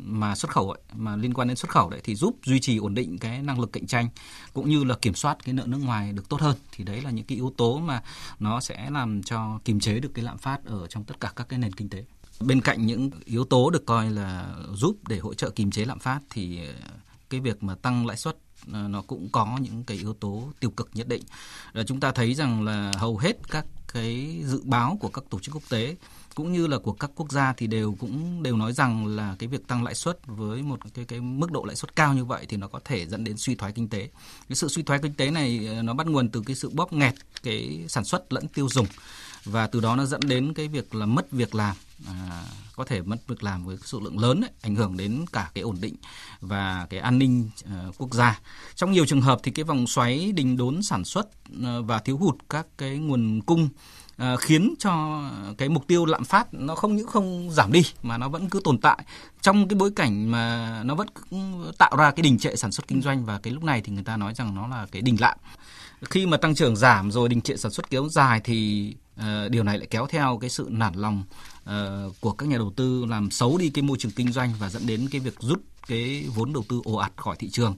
mà 0.03 0.35
xuất 0.35 0.51
khẩu 0.51 0.71
ấy, 0.71 0.81
mà 0.93 1.15
liên 1.15 1.33
quan 1.33 1.47
đến 1.47 1.57
xuất 1.57 1.71
khẩu 1.71 1.89
đấy 1.89 2.01
thì 2.03 2.15
giúp 2.15 2.37
duy 2.45 2.59
trì 2.59 2.77
ổn 2.77 2.93
định 2.93 3.17
cái 3.17 3.41
năng 3.41 3.59
lực 3.59 3.73
cạnh 3.73 3.87
tranh 3.87 4.09
cũng 4.53 4.69
như 4.69 4.83
là 4.83 4.95
kiểm 5.01 5.13
soát 5.13 5.37
cái 5.43 5.53
nợ 5.53 5.63
nước 5.67 5.79
ngoài 5.83 6.13
được 6.13 6.29
tốt 6.29 6.41
hơn 6.41 6.57
thì 6.71 6.83
đấy 6.83 7.01
là 7.01 7.11
những 7.11 7.25
cái 7.25 7.35
yếu 7.35 7.53
tố 7.57 7.79
mà 7.79 8.03
nó 8.39 8.59
sẽ 8.59 8.89
làm 8.89 9.23
cho 9.23 9.59
kiềm 9.65 9.79
chế 9.79 9.99
được 9.99 10.11
cái 10.13 10.25
lạm 10.25 10.37
phát 10.37 10.65
ở 10.65 10.87
trong 10.87 11.03
tất 11.03 11.19
cả 11.19 11.31
các 11.35 11.49
cái 11.49 11.59
nền 11.59 11.73
kinh 11.73 11.89
tế 11.89 12.05
bên 12.39 12.61
cạnh 12.61 12.85
những 12.85 13.09
yếu 13.25 13.45
tố 13.45 13.69
được 13.69 13.85
coi 13.85 14.09
là 14.09 14.55
giúp 14.73 14.97
để 15.07 15.19
hỗ 15.19 15.33
trợ 15.33 15.49
kiềm 15.49 15.71
chế 15.71 15.85
lạm 15.85 15.99
phát 15.99 16.19
thì 16.29 16.67
ờ, 16.67 16.73
cái 17.29 17.39
việc 17.39 17.63
mà 17.63 17.75
tăng 17.75 18.05
lãi 18.05 18.17
suất 18.17 18.37
ờ, 18.73 18.87
nó 18.87 19.01
cũng 19.01 19.29
có 19.31 19.57
những 19.61 19.83
cái 19.83 19.97
yếu 19.97 20.13
tố 20.13 20.43
tiêu 20.59 20.69
cực 20.69 20.89
nhất 20.93 21.07
định. 21.07 21.23
Là 21.73 21.83
chúng 21.83 21.99
ta 21.99 22.11
thấy 22.11 22.33
rằng 22.33 22.63
là 22.63 22.91
hầu 22.97 23.17
hết 23.17 23.37
các 23.49 23.65
cái 23.93 24.41
dự 24.45 24.61
báo 24.63 24.97
của 24.99 25.09
các 25.09 25.23
tổ 25.29 25.39
chức 25.39 25.55
quốc 25.55 25.63
tế 25.69 25.95
cũng 26.35 26.51
như 26.53 26.67
là 26.67 26.77
của 26.77 26.93
các 26.93 27.11
quốc 27.15 27.31
gia 27.31 27.53
thì 27.53 27.67
đều 27.67 27.95
cũng 27.99 28.43
đều 28.43 28.57
nói 28.57 28.73
rằng 28.73 29.07
là 29.07 29.35
cái 29.39 29.49
việc 29.49 29.67
tăng 29.67 29.83
lãi 29.83 29.95
suất 29.95 30.19
với 30.25 30.61
một 30.61 30.79
cái 30.93 31.05
cái 31.05 31.21
mức 31.21 31.51
độ 31.51 31.63
lãi 31.63 31.75
suất 31.75 31.95
cao 31.95 32.13
như 32.13 32.25
vậy 32.25 32.45
thì 32.49 32.57
nó 32.57 32.67
có 32.67 32.79
thể 32.85 33.05
dẫn 33.05 33.23
đến 33.23 33.37
suy 33.37 33.55
thoái 33.55 33.71
kinh 33.71 33.89
tế. 33.89 34.09
Cái 34.49 34.55
sự 34.55 34.67
suy 34.67 34.83
thoái 34.83 34.99
kinh 35.03 35.13
tế 35.13 35.31
này 35.31 35.67
ờ, 35.67 35.81
nó 35.81 35.93
bắt 35.93 36.07
nguồn 36.07 36.29
từ 36.29 36.43
cái 36.45 36.55
sự 36.55 36.69
bóp 36.69 36.93
nghẹt 36.93 37.13
cái 37.43 37.85
sản 37.87 38.03
xuất 38.03 38.33
lẫn 38.33 38.47
tiêu 38.47 38.67
dùng 38.69 38.87
và 39.45 39.67
từ 39.67 39.79
đó 39.79 39.95
nó 39.95 40.05
dẫn 40.05 40.21
đến 40.21 40.53
cái 40.53 40.67
việc 40.67 40.95
là 40.95 41.05
mất 41.05 41.31
việc 41.31 41.55
làm 41.55 41.75
à, 42.07 42.43
có 42.75 42.85
thể 42.85 43.01
mất 43.01 43.17
việc 43.27 43.43
làm 43.43 43.65
với 43.65 43.77
số 43.85 43.99
lượng 43.99 44.19
lớn 44.19 44.41
ấy, 44.41 44.51
ảnh 44.61 44.75
hưởng 44.75 44.97
đến 44.97 45.25
cả 45.31 45.51
cái 45.53 45.61
ổn 45.61 45.77
định 45.81 45.95
và 46.41 46.87
cái 46.89 46.99
an 46.99 47.19
ninh 47.19 47.49
uh, 47.63 47.95
quốc 47.97 48.13
gia 48.13 48.39
trong 48.75 48.91
nhiều 48.91 49.05
trường 49.05 49.21
hợp 49.21 49.39
thì 49.43 49.51
cái 49.51 49.65
vòng 49.65 49.87
xoáy 49.87 50.31
đình 50.31 50.57
đốn 50.57 50.83
sản 50.83 51.05
xuất 51.05 51.27
uh, 51.27 51.85
và 51.85 51.99
thiếu 51.99 52.17
hụt 52.17 52.35
các 52.49 52.67
cái 52.77 52.97
nguồn 52.97 53.41
cung 53.41 53.69
Ờ, 54.21 54.37
khiến 54.37 54.73
cho 54.79 55.23
cái 55.57 55.69
mục 55.69 55.87
tiêu 55.87 56.05
lạm 56.05 56.23
phát 56.23 56.53
nó 56.53 56.75
không 56.75 56.95
những 56.95 57.07
không 57.07 57.51
giảm 57.51 57.71
đi 57.71 57.83
mà 58.03 58.17
nó 58.17 58.29
vẫn 58.29 58.49
cứ 58.49 58.59
tồn 58.63 58.77
tại. 58.77 58.97
Trong 59.41 59.67
cái 59.67 59.75
bối 59.75 59.91
cảnh 59.95 60.31
mà 60.31 60.81
nó 60.85 60.95
vẫn 60.95 61.07
tạo 61.77 61.95
ra 61.97 62.11
cái 62.11 62.23
đình 62.23 62.37
trệ 62.39 62.55
sản 62.55 62.71
xuất 62.71 62.87
kinh 62.87 63.01
doanh 63.01 63.25
và 63.25 63.39
cái 63.39 63.53
lúc 63.53 63.63
này 63.63 63.81
thì 63.81 63.91
người 63.91 64.03
ta 64.03 64.17
nói 64.17 64.33
rằng 64.33 64.55
nó 64.55 64.67
là 64.67 64.87
cái 64.91 65.01
đình 65.01 65.17
lạm. 65.19 65.37
Khi 66.01 66.25
mà 66.25 66.37
tăng 66.37 66.55
trưởng 66.55 66.75
giảm 66.75 67.11
rồi 67.11 67.29
đình 67.29 67.41
trệ 67.41 67.57
sản 67.57 67.71
xuất 67.71 67.89
kéo 67.89 68.09
dài 68.09 68.41
thì 68.43 68.89
uh, 69.19 69.51
điều 69.51 69.63
này 69.63 69.77
lại 69.77 69.87
kéo 69.89 70.07
theo 70.09 70.37
cái 70.41 70.49
sự 70.49 70.67
nản 70.71 70.93
lòng 70.93 71.23
uh, 71.63 72.15
của 72.19 72.31
các 72.31 72.49
nhà 72.49 72.57
đầu 72.57 72.73
tư 72.75 73.05
làm 73.05 73.31
xấu 73.31 73.57
đi 73.57 73.69
cái 73.69 73.81
môi 73.81 73.97
trường 73.97 74.11
kinh 74.11 74.31
doanh 74.31 74.53
và 74.59 74.69
dẫn 74.69 74.87
đến 74.87 75.07
cái 75.11 75.21
việc 75.21 75.39
rút 75.39 75.61
cái 75.87 76.25
vốn 76.35 76.53
đầu 76.53 76.63
tư 76.69 76.81
ồ 76.83 76.95
ạt 76.95 77.11
khỏi 77.15 77.35
thị 77.39 77.49
trường 77.49 77.75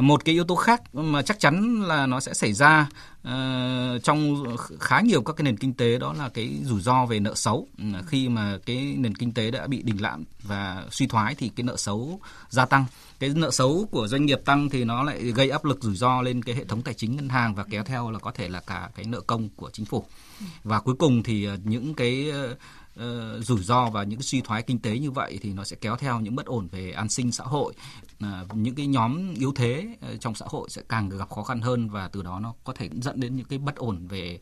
một 0.00 0.24
cái 0.24 0.32
yếu 0.32 0.44
tố 0.44 0.56
khác 0.56 0.94
mà 0.94 1.22
chắc 1.22 1.40
chắn 1.40 1.82
là 1.82 2.06
nó 2.06 2.20
sẽ 2.20 2.34
xảy 2.34 2.52
ra 2.52 2.88
uh, 3.28 3.32
trong 4.02 4.44
khá 4.80 5.00
nhiều 5.00 5.22
các 5.22 5.36
cái 5.36 5.44
nền 5.44 5.56
kinh 5.56 5.74
tế 5.74 5.98
đó 5.98 6.14
là 6.18 6.28
cái 6.28 6.58
rủi 6.64 6.80
ro 6.80 7.06
về 7.06 7.20
nợ 7.20 7.34
xấu. 7.34 7.68
Khi 8.06 8.28
mà 8.28 8.58
cái 8.66 8.94
nền 8.98 9.14
kinh 9.14 9.32
tế 9.32 9.50
đã 9.50 9.66
bị 9.66 9.82
đình 9.82 10.02
lạm 10.02 10.24
và 10.42 10.84
suy 10.90 11.06
thoái 11.06 11.34
thì 11.34 11.48
cái 11.48 11.64
nợ 11.64 11.76
xấu 11.76 12.20
gia 12.48 12.64
tăng. 12.64 12.84
Cái 13.18 13.30
nợ 13.30 13.50
xấu 13.50 13.88
của 13.90 14.08
doanh 14.08 14.26
nghiệp 14.26 14.40
tăng 14.44 14.68
thì 14.68 14.84
nó 14.84 15.02
lại 15.02 15.22
gây 15.22 15.50
áp 15.50 15.64
lực 15.64 15.78
rủi 15.82 15.96
ro 15.96 16.22
lên 16.22 16.42
cái 16.42 16.54
hệ 16.54 16.64
thống 16.64 16.82
tài 16.82 16.94
chính 16.94 17.16
ngân 17.16 17.28
hàng 17.28 17.54
và 17.54 17.64
kéo 17.70 17.84
theo 17.84 18.10
là 18.10 18.18
có 18.18 18.30
thể 18.30 18.48
là 18.48 18.60
cả 18.66 18.88
cái 18.96 19.04
nợ 19.04 19.20
công 19.20 19.48
của 19.56 19.70
chính 19.72 19.86
phủ. 19.86 20.04
Và 20.64 20.80
cuối 20.80 20.94
cùng 20.98 21.22
thì 21.22 21.44
ờ, 21.44 21.56
những 21.64 21.94
cái 21.94 22.30
ờ, 22.30 22.56
uh, 23.00 23.44
rủi 23.44 23.62
ro 23.62 23.90
và 23.90 24.02
những 24.02 24.18
cái 24.18 24.24
suy 24.24 24.40
thoái 24.40 24.62
kinh 24.62 24.78
tế 24.78 24.98
như 24.98 25.10
vậy 25.10 25.38
thì 25.42 25.52
nó 25.52 25.64
sẽ 25.64 25.76
kéo 25.80 25.96
theo 25.96 26.20
những 26.20 26.36
bất 26.36 26.46
ổn 26.46 26.68
về 26.72 26.90
an 26.90 27.08
sinh 27.08 27.32
xã 27.32 27.44
hội. 27.44 27.74
Uh, 28.24 28.56
những 28.56 28.74
cái 28.74 28.86
nhóm 28.86 29.34
yếu 29.34 29.52
thế 29.56 29.96
ờ, 30.00 30.16
trong 30.16 30.34
xã 30.34 30.46
hội 30.48 30.70
sẽ 30.70 30.82
càng 30.88 31.08
gặp 31.08 31.30
khó 31.30 31.42
khăn 31.42 31.60
hơn 31.60 31.88
và 31.88 32.08
từ 32.08 32.22
đó 32.22 32.40
nó 32.40 32.54
có 32.64 32.72
thể 32.72 32.88
dẫn 33.02 33.20
đến 33.20 33.36
những 33.36 33.46
cái 33.46 33.58
bất 33.58 33.76
ổn 33.76 34.06
về 34.06 34.38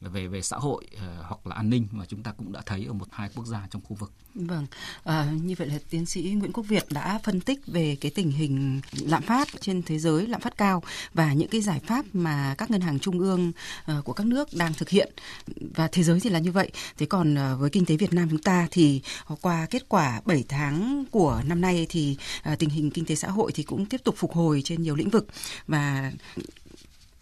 về 0.00 0.26
về 0.26 0.42
xã 0.42 0.56
hội 0.56 0.84
uh, 0.94 1.00
hoặc 1.22 1.46
là 1.46 1.54
an 1.54 1.70
ninh 1.70 1.88
mà 1.90 2.04
chúng 2.08 2.22
ta 2.22 2.32
cũng 2.32 2.52
đã 2.52 2.62
thấy 2.66 2.84
ở 2.84 2.92
một 2.92 3.06
hai 3.10 3.28
quốc 3.34 3.46
gia 3.46 3.66
trong 3.70 3.82
khu 3.82 3.96
vực. 3.96 4.12
Vâng, 4.34 4.66
à, 5.04 5.32
như 5.42 5.54
vậy 5.58 5.68
là 5.68 5.78
tiến 5.90 6.06
sĩ 6.06 6.22
Nguyễn 6.22 6.52
Quốc 6.52 6.64
Việt 6.64 6.84
đã 6.90 7.20
phân 7.24 7.40
tích 7.40 7.66
về 7.66 7.96
cái 8.00 8.10
tình 8.14 8.30
hình 8.30 8.80
lạm 9.00 9.22
phát 9.22 9.48
trên 9.60 9.82
thế 9.82 9.98
giới, 9.98 10.26
lạm 10.26 10.40
phát 10.40 10.56
cao 10.56 10.82
và 11.14 11.32
những 11.32 11.48
cái 11.48 11.60
giải 11.60 11.80
pháp 11.86 12.04
mà 12.12 12.54
các 12.58 12.70
ngân 12.70 12.80
hàng 12.80 12.98
trung 12.98 13.18
ương 13.18 13.52
uh, 13.98 14.04
của 14.04 14.12
các 14.12 14.26
nước 14.26 14.48
đang 14.54 14.74
thực 14.74 14.88
hiện 14.88 15.12
và 15.74 15.88
thế 15.88 16.02
giới 16.02 16.20
thì 16.20 16.30
là 16.30 16.38
như 16.38 16.52
vậy. 16.52 16.70
Thế 16.98 17.06
còn 17.06 17.34
uh, 17.34 17.60
với 17.60 17.70
kinh 17.70 17.84
tế 17.84 17.96
Việt 17.96 18.12
Nam 18.12 18.28
chúng 18.30 18.42
ta 18.42 18.68
thì 18.70 19.02
qua 19.40 19.66
kết 19.70 19.88
quả 19.88 20.20
7 20.24 20.44
tháng 20.48 21.04
của 21.10 21.42
năm 21.46 21.60
nay 21.60 21.86
thì 21.88 22.16
uh, 22.52 22.58
tình 22.58 22.70
hình 22.70 22.90
kinh 22.90 23.04
tế 23.04 23.14
xã 23.14 23.28
hội 23.28 23.52
thì 23.54 23.62
cũng 23.62 23.86
tiếp 23.86 24.00
tục 24.04 24.14
phục 24.18 24.32
hồi 24.32 24.62
trên 24.64 24.82
nhiều 24.82 24.94
lĩnh 24.94 25.10
vực 25.10 25.26
và 25.66 26.12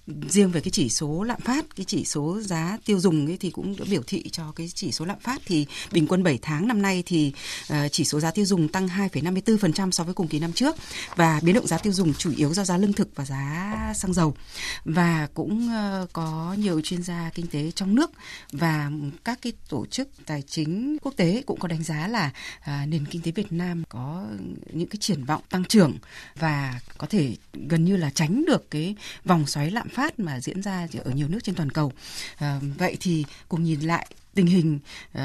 riêng 0.06 0.50
về 0.50 0.60
cái 0.60 0.70
chỉ 0.70 0.88
số 0.88 1.22
lạm 1.22 1.40
phát 1.40 1.76
cái 1.76 1.84
chỉ 1.84 2.04
số 2.04 2.40
giá 2.40 2.78
tiêu 2.84 3.00
dùng 3.00 3.26
ấy 3.26 3.36
thì 3.40 3.50
cũng 3.50 3.76
đã 3.78 3.84
biểu 3.90 4.02
thị 4.06 4.24
cho 4.32 4.52
cái 4.56 4.70
chỉ 4.74 4.92
số 4.92 5.04
lạm 5.04 5.18
phát. 5.20 5.42
Thì 5.46 5.66
bình 5.92 6.06
quân 6.06 6.22
7 6.22 6.38
tháng 6.42 6.68
năm 6.68 6.82
nay 6.82 7.02
thì 7.06 7.32
ờ, 7.68 7.88
chỉ 7.88 8.04
số 8.04 8.20
giá 8.20 8.30
tiêu 8.30 8.44
dùng 8.44 8.68
tăng 8.68 8.86
2,54% 8.86 9.90
so 9.90 10.04
với 10.04 10.14
cùng 10.14 10.28
kỳ 10.28 10.38
năm 10.38 10.52
trước 10.52 10.76
và 11.16 11.40
biến 11.42 11.54
động 11.54 11.66
giá 11.66 11.78
tiêu 11.78 11.92
dùng 11.92 12.14
chủ 12.14 12.32
yếu 12.36 12.54
do 12.54 12.64
giá 12.64 12.76
lương 12.76 12.92
thực 12.92 13.08
và 13.14 13.24
giá 13.24 13.92
xăng 13.96 14.12
dầu. 14.12 14.36
Và 14.84 15.28
cũng 15.34 15.68
ờ, 15.68 16.06
có 16.12 16.56
nhiều 16.58 16.80
chuyên 16.80 17.02
gia 17.02 17.30
kinh 17.34 17.46
tế 17.46 17.70
trong 17.70 17.94
nước 17.94 18.10
và 18.52 18.90
các 19.24 19.38
cái 19.42 19.52
tổ 19.68 19.86
chức 19.86 20.08
tài 20.26 20.42
chính 20.42 20.96
quốc 21.02 21.14
tế 21.16 21.42
cũng 21.46 21.60
có 21.60 21.68
đánh 21.68 21.82
giá 21.82 22.08
là 22.08 22.30
ờ, 22.64 22.86
nền 22.88 23.06
kinh 23.06 23.22
tế 23.22 23.30
Việt 23.30 23.52
Nam 23.52 23.82
có 23.88 24.26
những 24.72 24.88
cái 24.88 24.98
triển 25.00 25.24
vọng 25.24 25.42
tăng 25.50 25.64
trưởng 25.64 25.94
và 26.34 26.80
có 26.98 27.06
thể 27.06 27.36
gần 27.52 27.84
như 27.84 27.96
là 27.96 28.10
tránh 28.10 28.44
được 28.46 28.70
cái 28.70 28.94
vòng 29.24 29.46
xoáy 29.46 29.70
lạm 29.70 29.88
phát 29.96 30.20
mà 30.20 30.40
diễn 30.40 30.62
ra 30.62 30.86
ở 31.04 31.10
nhiều 31.10 31.28
nước 31.28 31.44
trên 31.44 31.54
toàn 31.54 31.70
cầu. 31.70 31.92
À, 32.36 32.60
vậy 32.78 32.96
thì 33.00 33.24
cùng 33.48 33.64
nhìn 33.64 33.80
lại 33.80 34.06
tình 34.34 34.46
hình 34.46 34.78
uh, 35.18 35.22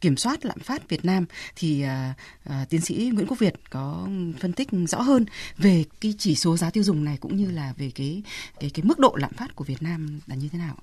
kiểm 0.00 0.16
soát 0.16 0.44
lạm 0.44 0.58
phát 0.58 0.88
Việt 0.88 1.04
Nam 1.04 1.26
thì 1.56 1.84
uh, 1.84 2.16
uh, 2.48 2.68
tiến 2.70 2.80
sĩ 2.80 3.10
Nguyễn 3.14 3.26
Quốc 3.26 3.38
Việt 3.38 3.54
có 3.70 4.08
phân 4.40 4.52
tích 4.52 4.68
rõ 4.88 5.00
hơn 5.00 5.24
về 5.58 5.84
cái 6.00 6.14
chỉ 6.18 6.34
số 6.34 6.56
giá 6.56 6.70
tiêu 6.70 6.84
dùng 6.84 7.04
này 7.04 7.16
cũng 7.20 7.36
như 7.36 7.50
là 7.50 7.74
về 7.76 7.90
cái 7.94 8.22
cái 8.60 8.70
cái 8.70 8.84
mức 8.84 8.98
độ 8.98 9.14
lạm 9.16 9.32
phát 9.32 9.54
của 9.54 9.64
Việt 9.64 9.82
Nam 9.82 10.20
là 10.26 10.34
như 10.34 10.48
thế 10.52 10.58
nào? 10.58 10.76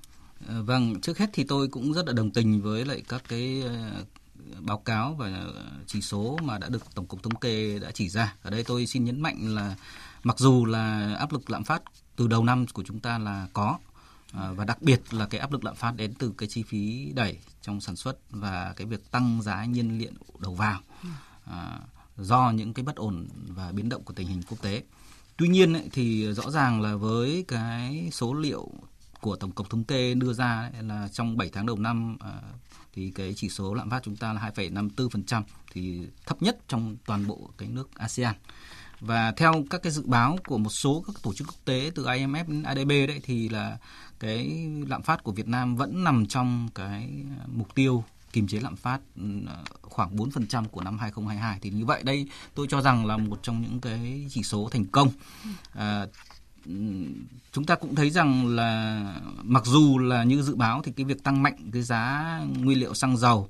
Vâng, 0.48 1.00
trước 1.00 1.18
hết 1.18 1.30
thì 1.32 1.44
tôi 1.44 1.68
cũng 1.68 1.92
rất 1.92 2.06
là 2.06 2.12
đồng 2.12 2.30
tình 2.30 2.62
với 2.62 2.84
lại 2.84 3.02
các 3.08 3.22
cái 3.28 3.62
báo 4.60 4.78
cáo 4.78 5.14
và 5.18 5.44
chỉ 5.86 6.00
số 6.00 6.38
mà 6.42 6.58
đã 6.58 6.68
được 6.68 6.94
Tổng 6.94 7.06
cục 7.06 7.22
Thống 7.22 7.34
kê 7.34 7.78
đã 7.78 7.90
chỉ 7.90 8.08
ra. 8.08 8.34
Ở 8.42 8.50
đây 8.50 8.64
tôi 8.64 8.86
xin 8.86 9.04
nhấn 9.04 9.20
mạnh 9.20 9.54
là 9.54 9.74
mặc 10.22 10.38
dù 10.38 10.64
là 10.64 11.14
áp 11.18 11.32
lực 11.32 11.50
lạm 11.50 11.64
phát 11.64 11.82
từ 12.18 12.26
đầu 12.26 12.44
năm 12.44 12.66
của 12.72 12.82
chúng 12.86 13.00
ta 13.00 13.18
là 13.18 13.48
có 13.52 13.78
à, 14.32 14.52
và 14.52 14.64
đặc 14.64 14.82
biệt 14.82 15.14
là 15.14 15.26
cái 15.26 15.40
áp 15.40 15.52
lực 15.52 15.64
lạm 15.64 15.74
phát 15.74 15.92
đến 15.96 16.14
từ 16.14 16.32
cái 16.38 16.48
chi 16.48 16.62
phí 16.62 17.12
đẩy 17.14 17.38
trong 17.62 17.80
sản 17.80 17.96
xuất 17.96 18.18
và 18.30 18.72
cái 18.76 18.86
việc 18.86 19.10
tăng 19.10 19.42
giá 19.42 19.64
nhiên 19.64 19.98
liệu 19.98 20.12
đầu 20.38 20.54
vào 20.54 20.80
à, 21.44 21.78
do 22.16 22.50
những 22.50 22.74
cái 22.74 22.84
bất 22.84 22.96
ổn 22.96 23.28
và 23.48 23.72
biến 23.72 23.88
động 23.88 24.02
của 24.02 24.14
tình 24.14 24.28
hình 24.28 24.42
quốc 24.48 24.62
tế. 24.62 24.82
Tuy 25.36 25.48
nhiên 25.48 25.72
ấy, 25.72 25.88
thì 25.92 26.32
rõ 26.32 26.50
ràng 26.50 26.80
là 26.80 26.96
với 26.96 27.44
cái 27.48 28.08
số 28.12 28.34
liệu 28.34 28.70
của 29.20 29.36
tổng 29.36 29.52
cục 29.52 29.70
thống 29.70 29.84
kê 29.84 30.14
đưa 30.14 30.32
ra 30.32 30.70
ấy, 30.72 30.82
là 30.82 31.08
trong 31.12 31.36
7 31.36 31.50
tháng 31.52 31.66
đầu 31.66 31.78
năm 31.78 32.16
à, 32.20 32.32
thì 32.94 33.10
cái 33.10 33.34
chỉ 33.36 33.48
số 33.48 33.74
lạm 33.74 33.90
phát 33.90 34.02
chúng 34.02 34.16
ta 34.16 34.32
là 34.32 34.52
2,54% 34.56 35.42
thì 35.72 36.06
thấp 36.26 36.42
nhất 36.42 36.58
trong 36.68 36.96
toàn 37.06 37.26
bộ 37.26 37.50
cái 37.58 37.68
nước 37.68 37.94
ASEAN. 37.94 38.34
Và 39.00 39.32
theo 39.36 39.64
các 39.70 39.82
cái 39.82 39.92
dự 39.92 40.02
báo 40.06 40.38
của 40.46 40.58
một 40.58 40.70
số 40.70 41.04
các 41.06 41.16
tổ 41.22 41.34
chức 41.34 41.46
quốc 41.46 41.64
tế 41.64 41.90
từ 41.94 42.04
IMF 42.04 42.44
đến 42.48 42.62
ADB 42.62 42.88
đấy 42.88 43.20
thì 43.22 43.48
là 43.48 43.78
cái 44.20 44.68
lạm 44.88 45.02
phát 45.02 45.24
của 45.24 45.32
Việt 45.32 45.48
Nam 45.48 45.76
vẫn 45.76 46.04
nằm 46.04 46.26
trong 46.26 46.68
cái 46.74 47.10
mục 47.46 47.74
tiêu 47.74 48.04
kiềm 48.32 48.48
chế 48.48 48.60
lạm 48.60 48.76
phát 48.76 49.00
ừ, 49.16 49.22
khoảng 49.82 50.16
4% 50.16 50.64
của 50.64 50.80
năm 50.80 50.98
2022 50.98 51.58
thì 51.62 51.70
như 51.70 51.84
vậy 51.84 52.02
đây 52.02 52.26
tôi 52.54 52.66
cho 52.70 52.80
rằng 52.80 53.06
là 53.06 53.16
một 53.16 53.38
trong 53.42 53.62
những 53.62 53.80
cái 53.80 54.26
chỉ 54.30 54.42
số 54.42 54.68
thành 54.72 54.84
công. 54.84 55.10
À, 55.72 56.06
ừ, 56.66 56.72
chúng 57.52 57.64
ta 57.64 57.74
cũng 57.74 57.94
thấy 57.94 58.10
rằng 58.10 58.46
là 58.46 59.02
mặc 59.42 59.66
dù 59.66 59.98
là 59.98 60.24
như 60.24 60.42
dự 60.42 60.54
báo 60.54 60.82
thì 60.84 60.92
cái 60.96 61.04
việc 61.04 61.22
tăng 61.24 61.42
mạnh 61.42 61.70
cái 61.72 61.82
giá 61.82 62.40
nguyên 62.58 62.78
liệu 62.78 62.94
xăng 62.94 63.16
dầu 63.16 63.48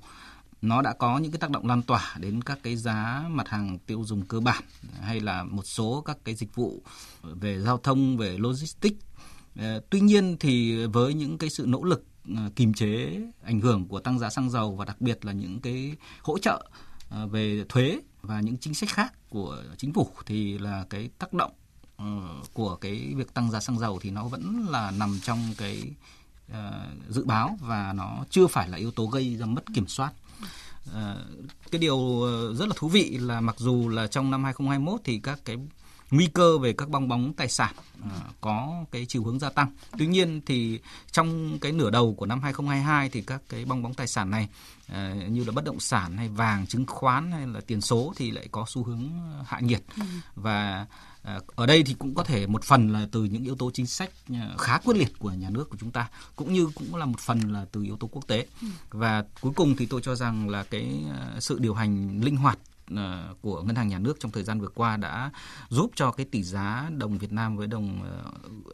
nó 0.63 0.83
đã 0.83 0.93
có 0.93 1.19
những 1.19 1.33
cái 1.33 1.39
tác 1.39 1.51
động 1.51 1.67
lan 1.67 1.83
tỏa 1.83 2.17
đến 2.21 2.43
các 2.43 2.59
cái 2.63 2.77
giá 2.77 3.25
mặt 3.31 3.49
hàng 3.49 3.79
tiêu 3.79 4.05
dùng 4.05 4.27
cơ 4.27 4.41
bản, 4.41 4.63
hay 5.01 5.21
là 5.21 5.45
một 5.45 5.67
số 5.67 6.03
các 6.07 6.19
cái 6.25 6.35
dịch 6.35 6.55
vụ 6.55 6.83
về 7.23 7.61
giao 7.61 7.79
thông, 7.79 8.17
về 8.17 8.39
logistics. 8.39 9.05
Ờ, 9.57 9.81
tuy 9.91 10.01
nhiên 10.01 10.37
thì 10.41 10.87
với 10.87 11.15
những 11.15 11.39
cái 11.39 11.51
sự 11.51 11.65
nỗ 11.67 11.85
lực 11.85 12.05
kiềm 12.25 12.51
kìm 12.57 12.75
chế 12.75 13.21
ảnh 13.45 13.61
hưởng 13.61 13.89
của 13.89 14.01
tăng 14.01 14.19
giá 14.19 14.31
xăng 14.31 14.51
dầu 14.51 14.77
và 14.77 14.85
đặc 14.85 15.01
biệt 15.01 15.25
là 15.25 15.33
những 15.33 15.61
cái 15.61 15.97
hỗ 16.23 16.39
trợ 16.39 16.67
ờ, 17.11 17.27
về 17.27 17.65
thuế 17.69 18.01
và 18.23 18.41
những 18.41 18.57
chính 18.57 18.75
sách 18.75 18.89
khác 18.89 19.13
của 19.29 19.63
chính 19.77 19.93
phủ 19.93 20.09
thì 20.27 20.59
là 20.59 20.87
cái 20.91 21.11
tác 21.19 21.33
động 21.33 21.53
của 22.53 22.77
cái 22.77 23.15
việc 23.17 23.35
tăng 23.35 23.51
giá 23.51 23.61
xăng 23.61 23.79
dầu 23.79 23.99
thì 24.03 24.11
nó 24.11 24.25
vẫn 24.25 24.67
là 24.71 24.91
nằm 24.91 25.19
trong 25.23 25.55
cái 25.59 25.83
dự 27.09 27.25
báo 27.25 27.59
và 27.61 27.93
nó 27.93 28.25
chưa 28.31 28.47
phải 28.47 28.69
là 28.69 28.77
yếu 28.77 28.91
tố 28.91 29.07
gây 29.07 29.37
ra 29.37 29.47
mất 29.47 29.63
kiểm 29.75 29.87
soát 29.87 30.13
Ờ, 30.93 31.25
cái 31.71 31.79
điều 31.79 32.23
ờ, 32.23 32.55
rất 32.55 32.69
là 32.69 32.75
thú 32.77 32.89
vị 32.89 33.19
là 33.19 33.41
mặc 33.41 33.57
dù 33.59 33.89
là 33.89 34.07
trong 34.07 34.31
năm 34.31 34.45
2021 34.45 35.01
thì 35.05 35.21
các 35.23 35.39
cái 35.45 35.57
nguy 36.11 36.27
cơ 36.27 36.59
về 36.59 36.73
các 36.73 36.89
bong 36.89 37.09
bóng 37.09 37.33
tài 37.33 37.49
sản 37.49 37.75
uh, 38.01 38.13
có 38.41 38.85
cái 38.93 39.07
chiều 39.09 39.25
hướng 39.25 39.39
gia 39.39 39.51
tăng. 39.51 39.73
Tuy 39.99 40.07
nhiên 40.07 40.41
thì 40.47 40.81
trong 41.13 41.59
cái 41.59 41.73
nửa 41.73 41.91
đầu 41.91 42.15
của 42.15 42.27
năm 42.27 42.43
2022 42.43 43.09
thì 43.09 43.23
các 43.23 43.43
cái 43.49 43.65
bong 43.65 43.83
bóng 43.83 43.95
tài 43.95 44.07
sản 44.07 44.31
này 44.31 44.49
uh, 44.93 45.31
như 45.31 45.45
là 45.45 45.53
bất 45.53 45.65
động 45.65 45.81
sản 45.81 46.17
hay 46.17 46.29
vàng, 46.29 46.67
chứng 46.67 46.87
khoán 46.87 47.33
hay 47.33 47.47
là 47.47 47.61
tiền 47.67 47.81
số 47.81 48.13
thì 48.17 48.31
lại 48.31 48.49
có 48.51 48.65
xu 48.69 48.85
hướng 48.85 49.11
hạ 49.47 49.61
nhiệt 49.61 49.83
ừ. 49.97 50.03
và 50.35 50.87
ở 51.55 51.67
đây 51.67 51.83
thì 51.83 51.95
cũng 51.95 52.15
có 52.15 52.25
thể 52.25 52.47
một 52.47 52.65
phần 52.65 52.93
là 52.93 53.09
từ 53.13 53.25
những 53.25 53.45
yếu 53.45 53.55
tố 53.57 53.71
chính 53.71 53.87
sách 53.87 54.11
à, 54.33 54.55
khá 54.59 54.79
quyết 54.79 54.97
liệt 54.97 55.19
của 55.19 55.31
nhà 55.31 55.51
nước 55.51 55.71
của 55.71 55.77
chúng 55.81 55.91
ta 55.91 56.09
cũng 56.37 56.53
như 56.53 56.69
cũng 56.75 56.95
là 56.95 57.07
một 57.07 57.21
phần 57.21 57.53
là 57.53 57.67
từ 57.73 57.83
yếu 57.83 57.97
tố 57.97 58.07
quốc 58.07 58.27
tế 58.27 58.47
ừ. 58.63 58.69
và 58.91 59.25
cuối 59.41 59.53
cùng 59.57 59.77
thì 59.77 59.87
tôi 59.87 60.01
cho 60.05 60.15
rằng 60.15 60.49
là 60.49 60.63
cái 60.63 61.05
à, 61.11 61.41
sự 61.41 61.59
điều 61.59 61.75
hành 61.75 62.21
linh 62.21 62.37
hoạt 62.37 62.59
của 63.41 63.63
ngân 63.63 63.77
hàng 63.77 63.89
nhà 63.89 63.99
nước 63.99 64.17
trong 64.21 64.33
thời 64.33 64.43
gian 64.43 64.61
vừa 64.61 64.69
qua 64.69 64.97
đã 64.97 65.31
giúp 65.69 65.91
cho 65.95 66.13
cái 66.13 66.27
tỷ 66.31 66.43
giá 66.43 66.91
đồng 66.97 67.19
Việt 67.19 67.33
Nam 67.33 67.57
với 67.57 67.67
đồng 67.67 68.01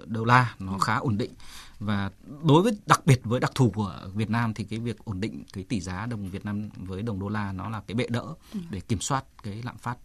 đô 0.06 0.24
la 0.24 0.54
nó 0.58 0.72
ừ. 0.72 0.78
khá 0.80 0.96
ổn 0.96 1.18
định 1.18 1.32
và 1.78 2.10
đối 2.44 2.62
với 2.62 2.78
đặc 2.86 3.06
biệt 3.06 3.20
với 3.24 3.40
đặc 3.40 3.52
thù 3.54 3.70
của 3.70 4.00
Việt 4.14 4.30
Nam 4.30 4.54
thì 4.54 4.64
cái 4.64 4.78
việc 4.78 5.04
ổn 5.04 5.20
định 5.20 5.44
cái 5.52 5.64
tỷ 5.64 5.80
giá 5.80 6.06
đồng 6.06 6.30
Việt 6.30 6.44
Nam 6.44 6.68
với 6.76 7.02
đồng 7.02 7.20
đô 7.20 7.28
la 7.28 7.52
nó 7.52 7.68
là 7.68 7.82
cái 7.86 7.94
bệ 7.94 8.06
đỡ 8.08 8.24
ừ. 8.52 8.60
để 8.70 8.80
kiểm 8.80 9.00
soát 9.00 9.24
cái 9.42 9.62
lạm 9.62 9.78
phát 9.78 9.96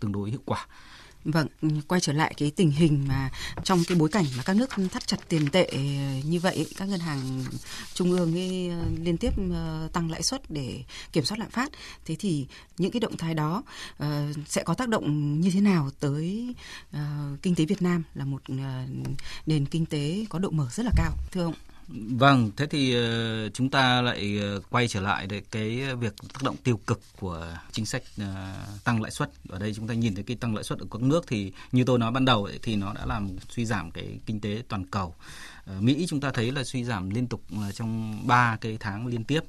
tương 0.00 0.12
đối 0.12 0.30
hiệu 0.30 0.42
quả. 0.44 0.66
Vâng, 1.32 1.48
quay 1.88 2.00
trở 2.00 2.12
lại 2.12 2.34
cái 2.36 2.50
tình 2.50 2.70
hình 2.70 3.04
mà 3.08 3.30
trong 3.64 3.82
cái 3.88 3.98
bối 3.98 4.08
cảnh 4.08 4.24
mà 4.36 4.42
các 4.42 4.56
nước 4.56 4.70
thắt 4.90 5.06
chặt 5.06 5.16
tiền 5.28 5.48
tệ 5.50 5.70
như 6.24 6.40
vậy, 6.40 6.66
các 6.76 6.88
ngân 6.88 7.00
hàng 7.00 7.44
trung 7.94 8.10
ương 8.10 8.34
ấy 8.34 8.68
ờ, 8.68 8.84
liên 9.02 9.16
tiếp 9.16 9.32
ờ, 9.52 9.88
tăng 9.92 10.10
lãi 10.10 10.22
suất 10.22 10.50
để 10.50 10.82
kiểm 11.12 11.24
soát 11.24 11.38
lạm 11.38 11.50
phát. 11.50 11.72
Thế 12.04 12.16
thì 12.18 12.46
những 12.78 12.90
cái 12.90 13.00
động 13.00 13.16
thái 13.16 13.34
đó 13.34 13.62
ờ, 13.98 14.32
sẽ 14.46 14.62
có 14.62 14.74
tác 14.74 14.88
động 14.88 15.40
như 15.40 15.50
thế 15.50 15.60
nào 15.60 15.90
tới 16.00 16.54
kinh 17.42 17.54
tế 17.54 17.64
Việt 17.64 17.82
Nam 17.82 18.02
là 18.14 18.24
một 18.24 18.42
nền 19.46 19.66
kinh 19.66 19.86
tế 19.86 20.24
có 20.30 20.38
độ 20.38 20.50
mở 20.50 20.66
rất 20.70 20.86
là 20.86 20.92
cao, 20.96 21.12
thưa 21.32 21.44
ông? 21.44 21.54
Vâng, 21.90 22.50
thế 22.56 22.66
thì 22.66 22.94
ờ, 22.94 23.48
chúng 23.48 23.70
ta 23.70 24.02
lại 24.02 24.38
ờ, 24.40 24.60
quay 24.70 24.88
trở 24.88 25.00
lại 25.00 25.26
để 25.26 25.42
cái 25.50 25.94
việc 26.00 26.14
tác 26.32 26.42
động 26.42 26.56
tiêu 26.64 26.80
cực 26.86 27.00
của 27.20 27.46
chính 27.72 27.86
sách 27.86 28.02
ờ, 28.18 28.54
tăng 28.84 29.02
lãi 29.02 29.10
suất. 29.10 29.30
Ở 29.48 29.58
đây 29.58 29.74
chúng 29.74 29.88
ta 29.88 29.94
nhìn 29.94 30.14
thấy 30.14 30.24
cái 30.24 30.36
tăng 30.36 30.54
lãi 30.54 30.64
suất 30.64 30.78
ở 30.78 30.86
các 30.90 31.02
nước 31.02 31.24
thì 31.26 31.52
như 31.72 31.84
tôi 31.84 31.98
nói 31.98 32.10
ban 32.10 32.24
đầu 32.24 32.44
ấy, 32.44 32.58
thì 32.62 32.76
nó 32.76 32.92
đã 32.94 33.06
làm 33.06 33.28
suy 33.48 33.64
giảm 33.64 33.90
cái 33.90 34.18
kinh 34.26 34.40
tế 34.40 34.62
toàn 34.68 34.84
cầu. 34.84 35.14
Mỹ 35.80 36.06
chúng 36.08 36.20
ta 36.20 36.30
thấy 36.30 36.52
là 36.52 36.64
suy 36.64 36.84
giảm 36.84 37.10
liên 37.10 37.26
tục 37.26 37.42
trong 37.74 38.20
3 38.26 38.56
cái 38.60 38.76
tháng 38.80 39.06
liên 39.06 39.24
tiếp. 39.24 39.40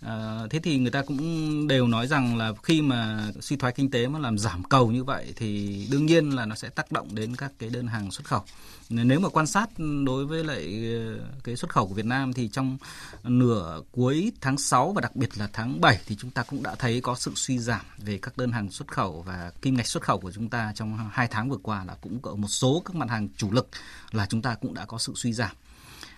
À, 0.00 0.40
thế 0.50 0.58
thì 0.58 0.78
người 0.78 0.90
ta 0.90 1.02
cũng 1.02 1.66
đều 1.68 1.86
nói 1.86 2.06
rằng 2.06 2.36
là 2.36 2.52
khi 2.62 2.82
mà 2.82 3.30
suy 3.40 3.56
thoái 3.56 3.72
kinh 3.72 3.90
tế 3.90 4.08
mà 4.08 4.18
làm 4.18 4.38
giảm 4.38 4.64
cầu 4.64 4.90
như 4.90 5.04
vậy 5.04 5.32
thì 5.36 5.80
đương 5.90 6.06
nhiên 6.06 6.30
là 6.30 6.46
nó 6.46 6.54
sẽ 6.54 6.68
tác 6.68 6.92
động 6.92 7.14
đến 7.14 7.36
các 7.36 7.52
cái 7.58 7.70
đơn 7.70 7.86
hàng 7.86 8.10
xuất 8.10 8.26
khẩu. 8.26 8.44
Nếu 8.88 9.20
mà 9.20 9.28
quan 9.28 9.46
sát 9.46 9.70
đối 10.04 10.26
với 10.26 10.44
lại 10.44 10.84
ờ, 10.94 11.18
cái 11.44 11.56
xuất 11.56 11.70
khẩu 11.70 11.88
của 11.88 11.94
Việt 11.94 12.04
Nam 12.04 12.32
thì 12.32 12.48
trong 12.48 12.78
nửa 13.22 13.82
cuối 13.92 14.32
tháng 14.40 14.58
6 14.58 14.92
và 14.92 15.00
đặc 15.00 15.16
biệt 15.16 15.38
là 15.38 15.48
tháng 15.52 15.80
7 15.80 16.00
thì 16.06 16.16
chúng 16.16 16.30
ta 16.30 16.42
cũng 16.42 16.62
đã 16.62 16.74
thấy 16.74 17.00
có 17.00 17.14
sự 17.14 17.32
suy 17.34 17.58
giảm 17.58 17.80
về 17.98 18.18
các 18.22 18.36
đơn 18.36 18.52
hàng 18.52 18.70
xuất 18.70 18.88
khẩu 18.88 19.22
và 19.26 19.52
kim 19.62 19.76
ngạch 19.76 19.86
xuất 19.86 20.02
khẩu 20.02 20.20
của 20.20 20.32
chúng 20.32 20.48
ta 20.48 20.72
trong 20.74 21.10
hai 21.12 21.28
tháng 21.28 21.50
vừa 21.50 21.58
qua 21.62 21.84
là 21.84 21.94
cũng 22.00 22.20
có 22.20 22.34
một 22.34 22.48
số 22.48 22.82
các 22.84 22.96
mặt 22.96 23.10
hàng 23.10 23.28
chủ 23.36 23.52
lực 23.52 23.68
là 24.10 24.26
chúng 24.26 24.42
ta 24.42 24.54
cũng 24.54 24.74
đã 24.74 24.84
có 24.84 24.98
sự 24.98 25.12
suy 25.16 25.32
giảm. 25.32 25.50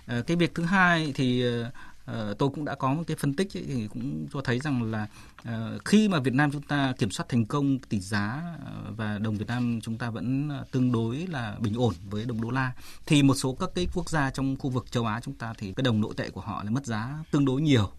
Ờ, 0.06 0.22
cái 0.22 0.36
việc 0.36 0.54
thứ 0.54 0.64
hai 0.64 1.12
thì 1.14 1.42
ờ, 1.42 1.70
Ờ, 2.12 2.34
tôi 2.38 2.48
cũng 2.48 2.64
đã 2.64 2.74
có 2.74 2.94
một 2.94 3.02
cái 3.06 3.16
phân 3.16 3.34
tích 3.34 3.56
ấy, 3.56 3.64
thì 3.66 3.88
cũng 3.88 4.26
cho 4.32 4.40
thấy 4.40 4.58
rằng 4.58 4.82
là 4.82 5.06
uh, 5.42 5.84
khi 5.84 6.08
mà 6.08 6.20
Việt 6.20 6.34
Nam 6.34 6.50
chúng 6.52 6.62
ta 6.62 6.92
kiểm 6.98 7.10
soát 7.10 7.26
thành 7.28 7.44
công 7.44 7.78
tỷ 7.78 8.00
giá 8.00 8.42
ờ, 8.64 8.92
và 8.96 9.18
đồng 9.18 9.36
Việt 9.36 9.46
Nam 9.48 9.80
chúng 9.82 9.98
ta 9.98 10.10
vẫn 10.10 10.50
tương 10.70 10.92
đối 10.92 11.16
là 11.16 11.56
bình 11.60 11.74
ổn 11.74 11.94
với 12.10 12.24
đồng 12.24 12.40
đô 12.40 12.50
la 12.50 12.72
thì 13.06 13.22
một 13.22 13.34
số 13.34 13.54
các 13.60 13.70
cái 13.74 13.86
quốc 13.94 14.10
gia 14.10 14.30
trong 14.30 14.56
khu 14.56 14.70
vực 14.70 14.92
châu 14.92 15.06
Á 15.06 15.20
chúng 15.24 15.34
ta 15.34 15.54
thì 15.58 15.72
cái 15.72 15.82
đồng 15.82 16.00
nội 16.00 16.14
tệ 16.16 16.30
của 16.30 16.40
họ 16.40 16.64
là 16.64 16.70
mất 16.70 16.86
giá 16.86 17.18
tương 17.30 17.44
đối 17.44 17.60
nhiều 17.60 17.90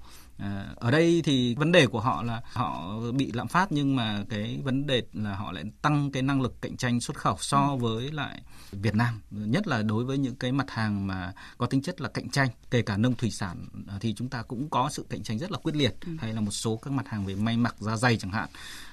ở 0.75 0.91
đây 0.91 1.21
thì 1.25 1.55
vấn 1.55 1.71
đề 1.71 1.87
của 1.87 1.99
họ 1.99 2.23
là 2.23 2.41
họ 2.53 2.99
bị 3.13 3.31
lạm 3.31 3.47
phát 3.47 3.71
nhưng 3.71 3.95
mà 3.95 4.23
cái 4.29 4.59
vấn 4.63 4.87
đề 4.87 5.03
là 5.13 5.35
họ 5.35 5.51
lại 5.51 5.63
tăng 5.81 6.11
cái 6.11 6.23
năng 6.23 6.41
lực 6.41 6.61
cạnh 6.61 6.77
tranh 6.77 6.99
xuất 6.99 7.17
khẩu 7.17 7.37
so 7.39 7.67
ừ. 7.67 7.75
với 7.75 8.11
lại 8.11 8.41
Việt 8.71 8.95
Nam 8.95 9.21
nhất 9.29 9.67
là 9.67 9.81
đối 9.81 10.05
với 10.05 10.17
những 10.17 10.35
cái 10.35 10.51
mặt 10.51 10.71
hàng 10.71 11.07
mà 11.07 11.33
có 11.57 11.65
tính 11.65 11.81
chất 11.81 12.01
là 12.01 12.09
cạnh 12.09 12.29
tranh 12.29 12.49
kể 12.71 12.81
cả 12.81 12.97
nông 12.97 13.15
thủy 13.15 13.31
sản 13.31 13.65
à, 13.87 13.97
thì 13.99 14.13
chúng 14.13 14.29
ta 14.29 14.41
cũng 14.41 14.69
có 14.69 14.89
sự 14.91 15.05
cạnh 15.09 15.23
tranh 15.23 15.39
rất 15.39 15.51
là 15.51 15.57
quyết 15.57 15.75
liệt 15.75 15.95
ừ. 16.05 16.11
hay 16.19 16.33
là 16.33 16.41
một 16.41 16.51
số 16.51 16.75
các 16.75 16.93
mặt 16.93 17.07
hàng 17.07 17.25
về 17.25 17.35
may 17.35 17.57
mặc 17.57 17.75
da 17.79 17.95
dày 17.95 18.17
chẳng 18.17 18.31
hạn 18.31 18.49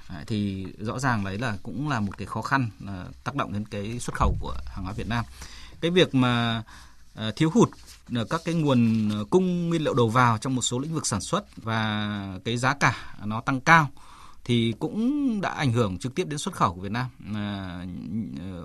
à, 0.09 0.25
thì 0.27 0.67
rõ 0.79 0.99
ràng 0.99 1.25
đấy 1.25 1.39
là 1.39 1.57
cũng 1.63 1.89
là 1.89 2.01
một 2.01 2.19
cái 2.19 2.27
khó 2.27 2.43
khăn 2.43 2.71
tác 3.25 3.35
động 3.35 3.53
đến 3.53 3.67
cái 3.67 3.99
xuất 3.99 4.17
khẩu 4.17 4.37
của 4.41 4.55
hàng 4.67 4.85
hóa 4.85 4.93
Việt 4.93 5.09
Nam 5.09 5.25
cái 5.81 5.91
việc 5.91 6.15
mà 6.15 6.63
thiếu 7.37 7.51
hụt 7.55 7.69
Ờ, 8.15 8.25
các 8.25 8.41
cái 8.45 8.55
nguồn 8.55 9.11
ờ, 9.11 9.25
cung 9.31 9.69
nguyên 9.69 9.83
liệu 9.85 9.95
đầu 9.95 10.09
vào 10.09 10.39
trong 10.39 10.55
một 10.55 10.63
số 10.63 10.79
lĩnh 10.79 10.95
vực 10.95 11.07
sản 11.07 11.21
xuất 11.21 11.45
và 11.57 12.39
cái 12.45 12.57
giá 12.57 12.75
cả 12.75 13.15
nó 13.25 13.41
tăng 13.41 13.61
cao 13.61 13.89
thì 14.45 14.75
cũng 14.79 15.41
đã 15.41 15.51
ảnh 15.51 15.73
hưởng 15.73 15.99
trực 15.99 16.15
tiếp 16.15 16.29
đến 16.29 16.39
xuất 16.39 16.55
khẩu 16.55 16.75
của 16.75 16.81
Việt 16.81 16.93
Nam. 16.93 17.07
À, 17.35 17.87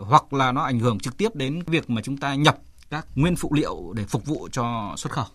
hoặc 0.02 0.34
là 0.34 0.52
nó 0.52 0.64
ảnh 0.64 0.80
hưởng 0.80 1.00
trực 1.00 1.18
tiếp 1.18 1.36
đến 1.36 1.64
việc 1.68 1.90
mà 1.90 2.02
chúng 2.02 2.18
ta 2.18 2.36
nhập 2.36 2.58
các 2.90 3.06
nguyên 3.16 3.36
phụ 3.36 3.54
liệu 3.54 3.94
để 3.96 4.06
phục 4.06 4.26
vụ 4.26 4.50
cho 4.52 4.94
xuất 4.98 5.14
khẩu. 5.14 5.26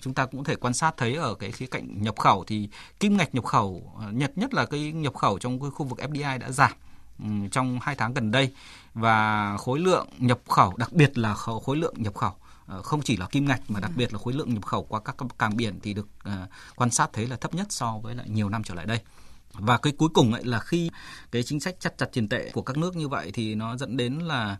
Chúng 0.00 0.14
ta 0.14 0.26
cũng 0.26 0.44
thể 0.44 0.56
quan 0.56 0.74
sát 0.74 0.94
thấy 0.96 1.14
ở 1.14 1.34
cái 1.34 1.52
khía 1.52 1.66
cạnh 1.66 2.02
nhập 2.02 2.18
khẩu 2.18 2.44
thì 2.46 2.68
kim 3.00 3.16
ngạch 3.16 3.34
nhập 3.34 3.44
khẩu 3.44 3.92
nhật 4.12 4.38
nhất 4.38 4.54
là 4.54 4.66
cái 4.66 4.92
nhập 4.92 5.14
khẩu 5.14 5.38
trong 5.38 5.60
cái 5.60 5.70
khu 5.70 5.86
vực 5.86 5.98
FDI 5.98 6.38
đã 6.38 6.50
giảm 6.50 6.72
ừ, 7.18 7.28
trong 7.52 7.78
hai 7.82 7.94
tháng 7.94 8.14
gần 8.14 8.30
đây. 8.30 8.52
Và 8.94 9.56
khối 9.56 9.78
lượng 9.78 10.08
nhập 10.18 10.38
khẩu 10.48 10.76
đặc 10.76 10.92
biệt 10.92 11.18
là 11.18 11.34
khối 11.34 11.76
lượng 11.76 11.94
nhập 11.96 12.14
khẩu 12.14 12.32
không 12.82 13.02
chỉ 13.02 13.16
là 13.16 13.26
kim 13.26 13.46
ngạch 13.46 13.70
mà 13.70 13.80
đặc 13.80 13.90
biệt 13.96 14.12
là 14.12 14.18
khối 14.18 14.32
lượng 14.32 14.54
nhập 14.54 14.64
khẩu 14.66 14.84
qua 14.84 15.00
các 15.00 15.16
cảng 15.38 15.56
biển 15.56 15.80
thì 15.82 15.94
được 15.94 16.08
uh, 16.28 16.32
quan 16.76 16.90
sát 16.90 17.10
thấy 17.12 17.26
là 17.26 17.36
thấp 17.36 17.54
nhất 17.54 17.66
so 17.70 17.98
với 18.02 18.14
lại 18.14 18.28
nhiều 18.28 18.48
năm 18.48 18.62
trở 18.62 18.74
lại 18.74 18.86
đây. 18.86 19.00
Và 19.52 19.78
cái 19.78 19.92
cuối 19.98 20.08
cùng 20.14 20.32
ấy 20.32 20.44
là 20.44 20.60
khi 20.60 20.90
cái 21.30 21.42
chính 21.42 21.60
sách 21.60 21.76
chặt 21.80 21.98
chặt 21.98 22.06
tiền 22.12 22.28
tệ 22.28 22.50
của 22.52 22.62
các 22.62 22.76
nước 22.76 22.96
như 22.96 23.08
vậy 23.08 23.30
thì 23.34 23.54
nó 23.54 23.76
dẫn 23.76 23.96
đến 23.96 24.14
là 24.18 24.56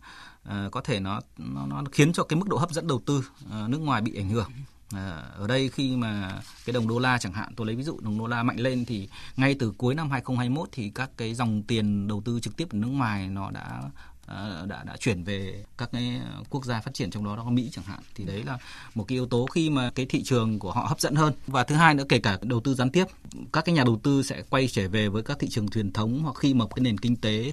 uh, 0.49 0.73
có 0.73 0.81
thể 0.81 1.01
nó, 1.01 1.21
nó 1.39 1.67
nó 1.67 1.83
khiến 1.93 2.13
cho 2.13 2.25
cái 2.25 2.37
mức 2.37 2.49
độ 2.49 2.57
hấp 2.57 2.71
dẫn 2.71 2.87
đầu 2.87 3.03
tư 3.07 3.25
uh, 3.45 3.71
nước 3.71 3.79
ngoài 3.79 4.01
bị 4.01 4.17
ảnh 4.17 4.29
hưởng. 4.29 4.51
Ở 5.37 5.47
đây 5.49 5.69
khi 5.69 5.97
mà 5.97 6.43
cái 6.65 6.73
đồng 6.73 6.89
đô 6.89 6.99
la 6.99 7.19
chẳng 7.19 7.33
hạn 7.33 7.53
tôi 7.57 7.67
lấy 7.67 7.77
ví 7.77 7.83
dụ 7.83 8.01
đồng 8.01 8.19
đô 8.19 8.27
la 8.27 8.43
mạnh 8.43 8.61
lên 8.61 8.85
thì 8.85 9.09
ngay 9.37 9.57
từ 9.59 9.73
cuối 9.79 9.95
năm 9.95 10.11
2021 10.11 10.69
thì 10.73 10.91
các 10.91 11.11
cái 11.17 11.35
dòng 11.35 11.63
tiền 11.63 12.09
đầu 12.09 12.23
tư 12.25 12.41
trực 12.41 12.57
tiếp 12.57 12.69
ở 12.71 12.79
nước 12.79 12.89
ngoài 12.89 13.29
nó 13.29 13.51
đã 13.51 13.83
đã 14.67 14.83
đã 14.87 14.97
chuyển 14.99 15.25
về 15.25 15.65
các 15.79 15.89
cái 15.93 16.21
quốc 16.51 16.65
gia 16.65 16.81
phát 16.81 16.95
triển 16.95 17.11
trong 17.11 17.25
đó 17.25 17.37
đó 17.37 17.45
có 17.45 17.51
Mỹ 17.51 17.69
chẳng 17.73 17.85
hạn. 17.85 18.01
Thì 18.15 18.25
đấy 18.25 18.43
là 18.45 18.59
một 18.95 19.05
cái 19.09 19.17
yếu 19.17 19.27
tố 19.27 19.47
khi 19.47 19.71
mà 19.71 19.91
cái 19.95 20.07
thị 20.07 20.23
trường 20.23 20.59
của 20.59 20.73
họ 20.73 20.87
hấp 20.89 21.01
dẫn 21.01 21.15
hơn. 21.15 21.33
Và 21.47 21.65
thứ 21.65 21.75
hai 21.75 21.95
nữa, 21.95 22.05
kể 22.09 22.19
cả 22.19 22.39
đầu 22.43 22.61
tư 22.61 22.75
gián 22.75 22.91
tiếp, 22.91 23.05
các 23.53 23.65
cái 23.65 23.75
nhà 23.75 23.85
đầu 23.85 24.01
tư 24.03 24.23
sẽ 24.23 24.43
quay 24.51 24.69
trở 24.69 24.89
về 24.89 25.09
với 25.09 25.23
các 25.23 25.39
thị 25.39 25.49
trường 25.49 25.69
truyền 25.69 25.93
thống 25.93 26.21
hoặc 26.23 26.37
khi 26.37 26.55
mà 26.55 26.65
cái 26.77 26.81
nền 26.81 26.99
kinh 26.99 27.17
tế 27.17 27.53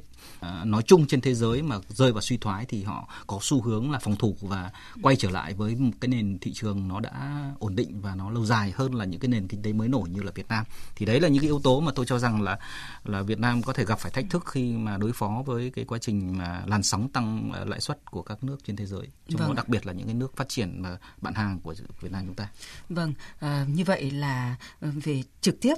nói 0.66 0.84
chung 0.84 1.08
trên 1.08 1.22
thế 1.22 1.34
giới 1.34 1.62
mà 1.62 1.80
rơi 1.90 2.12
vào 2.12 2.22
suy 2.22 2.38
thoái 2.38 2.66
thì 2.66 2.84
họ 2.84 3.08
có 3.28 3.40
xu 3.42 3.62
hướng 3.62 3.92
là 3.92 4.00
phòng 4.00 4.16
thủ 4.16 4.36
và 4.42 4.72
quay 5.02 5.16
trở 5.16 5.30
lại 5.30 5.54
với 5.54 5.76
một 5.76 5.92
cái 6.02 6.10
nền 6.10 6.38
thị 6.40 6.54
trường 6.54 6.88
nó 6.88 7.00
đã 7.00 7.42
ổn 7.60 7.76
định 7.76 8.02
và 8.02 8.16
nó 8.16 8.30
lâu 8.30 8.46
dài 8.46 8.74
hơn 8.76 8.96
là 8.96 9.06
những 9.06 9.20
cái 9.20 9.30
nền 9.30 9.48
kinh 9.48 9.62
tế 9.62 9.74
mới 9.74 9.88
nổi 9.88 10.10
như 10.10 10.22
là 10.22 10.32
Việt 10.36 10.48
Nam 10.48 10.66
thì 10.96 11.06
đấy 11.06 11.20
là 11.20 11.28
những 11.28 11.42
cái 11.42 11.48
yếu 11.48 11.60
tố 11.60 11.80
mà 11.80 11.92
tôi 11.96 12.06
cho 12.06 12.20
rằng 12.20 12.42
là 12.42 12.60
là 13.04 13.22
Việt 13.22 13.40
Nam 13.40 13.62
có 13.62 13.74
thể 13.74 13.86
gặp 13.86 14.00
phải 14.00 14.12
thách 14.12 14.26
thức 14.30 14.44
khi 14.46 14.72
mà 14.72 14.98
đối 14.98 15.14
phó 15.14 15.44
với 15.46 15.72
cái 15.76 15.86
quá 15.86 15.98
trình 16.02 16.38
mà 16.38 16.64
làn 16.66 16.84
sóng 16.84 17.10
tăng 17.10 17.52
ờ, 17.54 17.66
lãi 17.66 17.82
suất 17.82 18.12
của 18.12 18.22
các 18.22 18.44
nước 18.44 18.58
trên 18.66 18.76
thế 18.76 18.86
giới 18.86 19.08
trong 19.30 19.40
vâng. 19.48 19.56
đặc 19.56 19.68
biệt 19.68 19.86
là 19.86 19.94
những 19.94 20.06
cái 20.06 20.16
nước 20.16 20.36
phát 20.36 20.50
triển 20.50 20.82
mà 20.82 20.98
bạn 21.22 21.34
hàng 21.34 21.60
của 21.60 21.76
Việt 22.02 22.12
Nam 22.12 22.26
chúng 22.26 22.36
ta. 22.36 22.48
Vâng, 22.90 23.14
à, 23.40 23.66
như 23.70 23.84
vậy 23.84 24.12
là 24.12 24.56
về 24.82 25.24
trực 25.42 25.62
tiếp 25.62 25.76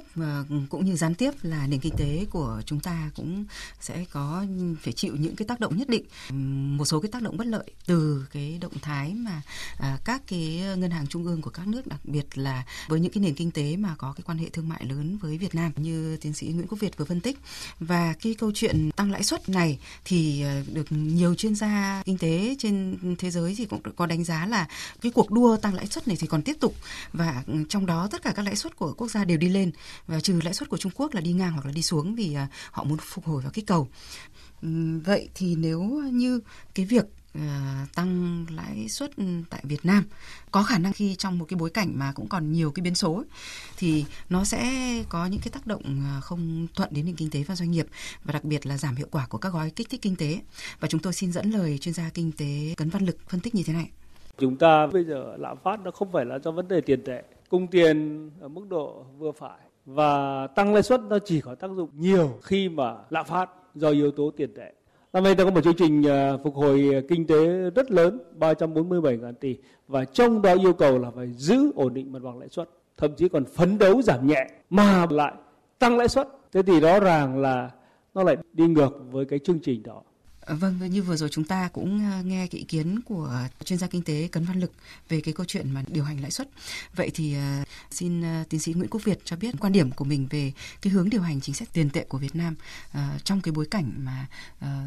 cũng 0.70 0.84
như 0.84 0.96
gián 0.96 1.14
tiếp 1.14 1.30
là 1.42 1.66
nền 1.66 1.80
kinh 1.80 1.96
tế 1.96 2.26
của 2.30 2.62
chúng 2.66 2.80
ta 2.80 3.10
cũng 3.14 3.44
sẽ 3.80 4.04
có 4.12 4.35
phải 4.82 4.92
chịu 4.92 5.16
những 5.16 5.36
cái 5.36 5.46
tác 5.46 5.60
động 5.60 5.76
nhất 5.76 5.88
định, 5.88 6.04
một 6.76 6.84
số 6.84 7.00
cái 7.00 7.10
tác 7.10 7.22
động 7.22 7.36
bất 7.36 7.46
lợi 7.46 7.70
từ 7.86 8.26
cái 8.32 8.58
động 8.60 8.72
thái 8.82 9.14
mà 9.14 9.42
à, 9.78 9.98
các 10.04 10.22
cái 10.26 10.62
ngân 10.76 10.90
hàng 10.90 11.06
trung 11.06 11.24
ương 11.24 11.42
của 11.42 11.50
các 11.50 11.66
nước 11.66 11.86
đặc 11.86 12.00
biệt 12.04 12.38
là 12.38 12.64
với 12.88 13.00
những 13.00 13.12
cái 13.12 13.22
nền 13.22 13.34
kinh 13.34 13.50
tế 13.50 13.76
mà 13.76 13.94
có 13.98 14.12
cái 14.16 14.22
quan 14.26 14.38
hệ 14.38 14.48
thương 14.48 14.68
mại 14.68 14.84
lớn 14.84 15.18
với 15.18 15.38
Việt 15.38 15.54
Nam 15.54 15.72
như 15.76 16.16
tiến 16.16 16.32
sĩ 16.32 16.46
Nguyễn 16.46 16.66
Quốc 16.66 16.80
Việt 16.80 16.96
vừa 16.96 17.04
phân 17.04 17.20
tích. 17.20 17.38
Và 17.80 18.14
cái 18.22 18.34
câu 18.34 18.52
chuyện 18.54 18.90
tăng 18.96 19.10
lãi 19.10 19.22
suất 19.22 19.48
này 19.48 19.78
thì 20.04 20.42
à, 20.42 20.62
được 20.72 20.86
nhiều 20.90 21.34
chuyên 21.34 21.54
gia 21.54 22.02
kinh 22.04 22.18
tế 22.18 22.56
trên 22.58 22.98
thế 23.18 23.30
giới 23.30 23.54
thì 23.58 23.64
cũng 23.64 23.80
có 23.96 24.06
đánh 24.06 24.24
giá 24.24 24.46
là 24.46 24.68
cái 25.00 25.12
cuộc 25.12 25.30
đua 25.30 25.56
tăng 25.56 25.74
lãi 25.74 25.86
suất 25.86 26.08
này 26.08 26.16
thì 26.20 26.26
còn 26.26 26.42
tiếp 26.42 26.56
tục. 26.60 26.74
Và 27.12 27.42
ừ, 27.46 27.54
trong 27.68 27.86
đó 27.86 28.08
tất 28.10 28.22
cả 28.22 28.32
các 28.36 28.42
lãi 28.42 28.56
suất 28.56 28.76
của 28.76 28.92
quốc 28.92 29.10
gia 29.10 29.24
đều 29.24 29.38
đi 29.38 29.48
lên. 29.48 29.70
Và 30.06 30.20
trừ 30.20 30.40
lãi 30.44 30.54
suất 30.54 30.68
của 30.68 30.76
Trung 30.76 30.92
Quốc 30.94 31.14
là 31.14 31.20
đi 31.20 31.32
ngang 31.32 31.52
hoặc 31.52 31.66
là 31.66 31.72
đi 31.72 31.82
xuống 31.82 32.14
vì 32.14 32.34
à, 32.34 32.48
họ 32.70 32.84
muốn 32.84 32.98
phục 32.98 33.26
hồi 33.26 33.42
vào 33.42 33.52
kích 33.52 33.66
cầu. 33.66 33.88
Vậy 35.04 35.28
thì 35.34 35.56
nếu 35.56 35.80
như 36.12 36.40
cái 36.74 36.86
việc 36.86 37.04
ờ, 37.34 37.40
tăng 37.94 38.46
lãi 38.50 38.88
suất 38.88 39.10
tại 39.50 39.60
Việt 39.64 39.84
Nam 39.84 40.04
có 40.50 40.62
khả 40.62 40.78
năng 40.78 40.92
khi 40.92 41.14
trong 41.14 41.38
một 41.38 41.44
cái 41.48 41.56
bối 41.58 41.70
cảnh 41.70 41.92
mà 41.94 42.12
cũng 42.14 42.28
còn 42.28 42.52
nhiều 42.52 42.70
cái 42.70 42.82
biến 42.82 42.94
số 42.94 43.14
ấy, 43.14 43.24
thì 43.78 44.04
nó 44.30 44.44
sẽ 44.44 44.92
có 45.08 45.26
những 45.26 45.40
cái 45.40 45.50
tác 45.52 45.66
động 45.66 45.82
ờ, 45.84 46.20
không 46.20 46.66
thuận 46.74 46.88
đến 46.92 47.06
nền 47.06 47.16
kinh 47.16 47.30
tế 47.30 47.42
và 47.42 47.56
doanh 47.56 47.70
nghiệp 47.70 47.86
và 48.24 48.32
đặc 48.32 48.44
biệt 48.44 48.66
là 48.66 48.78
giảm 48.78 48.96
hiệu 48.96 49.06
quả 49.10 49.26
của 49.26 49.38
các 49.38 49.52
gói 49.52 49.70
kích 49.70 49.90
thích 49.90 50.02
kinh 50.02 50.16
tế 50.16 50.40
và 50.80 50.88
chúng 50.88 51.00
tôi 51.00 51.12
xin 51.12 51.32
dẫn 51.32 51.50
lời 51.50 51.78
chuyên 51.78 51.94
gia 51.94 52.10
kinh 52.14 52.32
tế 52.32 52.74
Cấn 52.76 52.88
Văn 52.88 53.06
Lực 53.06 53.16
phân 53.28 53.40
tích 53.40 53.54
như 53.54 53.62
thế 53.66 53.72
này. 53.72 53.90
Chúng 54.38 54.56
ta 54.56 54.86
bây 54.86 55.04
giờ 55.04 55.36
lạm 55.38 55.56
phát 55.64 55.80
nó 55.80 55.90
không 55.90 56.12
phải 56.12 56.24
là 56.24 56.38
do 56.38 56.50
vấn 56.50 56.68
đề 56.68 56.80
tiền 56.80 57.04
tệ, 57.04 57.22
cung 57.48 57.66
tiền 57.66 58.30
ở 58.40 58.48
mức 58.48 58.66
độ 58.68 59.06
vừa 59.18 59.32
phải 59.32 59.58
và 59.86 60.46
tăng 60.46 60.74
lãi 60.74 60.82
suất 60.82 61.00
nó 61.00 61.18
chỉ 61.24 61.40
có 61.40 61.54
tác 61.54 61.70
dụng 61.76 61.90
nhiều 61.94 62.38
khi 62.42 62.68
mà 62.68 62.94
lạm 63.10 63.26
phát 63.26 63.50
do 63.76 63.90
yếu 63.90 64.10
tố 64.10 64.30
tiền 64.30 64.54
tệ 64.54 64.72
Năm 65.12 65.24
nay 65.24 65.34
ta 65.34 65.44
có 65.44 65.50
một 65.50 65.64
chương 65.64 65.76
trình 65.76 66.08
à, 66.08 66.36
phục 66.44 66.54
hồi 66.54 66.90
à, 66.94 67.00
kinh 67.08 67.26
tế 67.26 67.70
rất 67.70 67.90
lớn 67.90 68.18
347 68.38 69.16
ngàn 69.16 69.34
tỷ 69.34 69.56
và 69.88 70.04
trong 70.04 70.42
đó 70.42 70.54
yêu 70.60 70.72
cầu 70.72 70.98
là 70.98 71.10
phải 71.10 71.32
giữ 71.32 71.72
ổn 71.74 71.94
định 71.94 72.12
mặt 72.12 72.18
bằng 72.22 72.38
lãi 72.38 72.48
suất, 72.48 72.70
thậm 72.96 73.14
chí 73.16 73.28
còn 73.28 73.44
phấn 73.44 73.78
đấu 73.78 74.02
giảm 74.02 74.26
nhẹ 74.26 74.50
mà 74.70 75.06
lại 75.10 75.32
tăng 75.78 75.98
lãi 75.98 76.08
suất. 76.08 76.28
Thế 76.52 76.62
thì 76.62 76.80
rõ 76.80 77.00
ràng 77.00 77.38
là 77.38 77.70
nó 78.14 78.22
lại 78.22 78.36
đi 78.52 78.66
ngược 78.66 78.98
với 79.10 79.24
cái 79.24 79.38
chương 79.38 79.58
trình 79.58 79.82
đó. 79.82 80.02
Vâng, 80.46 80.78
như 80.90 81.02
vừa 81.02 81.16
rồi 81.16 81.28
chúng 81.32 81.44
ta 81.44 81.68
cũng 81.68 82.00
à, 82.00 82.22
nghe 82.24 82.46
cái 82.46 82.58
ý 82.58 82.64
kiến 82.64 83.00
của 83.02 83.48
chuyên 83.64 83.78
gia 83.78 83.86
kinh 83.86 84.02
tế 84.02 84.28
Cấn 84.28 84.44
Văn 84.44 84.60
Lực 84.60 84.72
về 85.08 85.20
cái 85.20 85.34
câu 85.34 85.46
chuyện 85.48 85.70
mà 85.70 85.82
điều 85.86 86.04
hành 86.04 86.20
lãi 86.20 86.30
suất. 86.30 86.48
Vậy 86.96 87.10
thì 87.14 87.34
à, 87.34 87.64
xin 87.90 88.24
à, 88.24 88.44
tiến 88.48 88.60
sĩ 88.60 88.72
Nguyễn 88.72 88.90
Quốc 88.90 89.04
Việt 89.04 89.18
cho 89.24 89.36
biết 89.36 89.54
quan 89.60 89.72
điểm 89.72 89.90
của 89.90 90.04
mình 90.04 90.26
về 90.30 90.52
cái 90.82 90.92
hướng 90.92 91.10
điều 91.10 91.22
hành 91.22 91.40
chính 91.40 91.54
sách 91.54 91.68
tiền 91.72 91.90
tệ 91.90 92.04
của 92.04 92.18
Việt 92.18 92.36
Nam 92.36 92.54
trong 93.24 93.40
cái 93.40 93.52
bối 93.52 93.66
cảnh 93.70 93.92
mà 93.96 94.26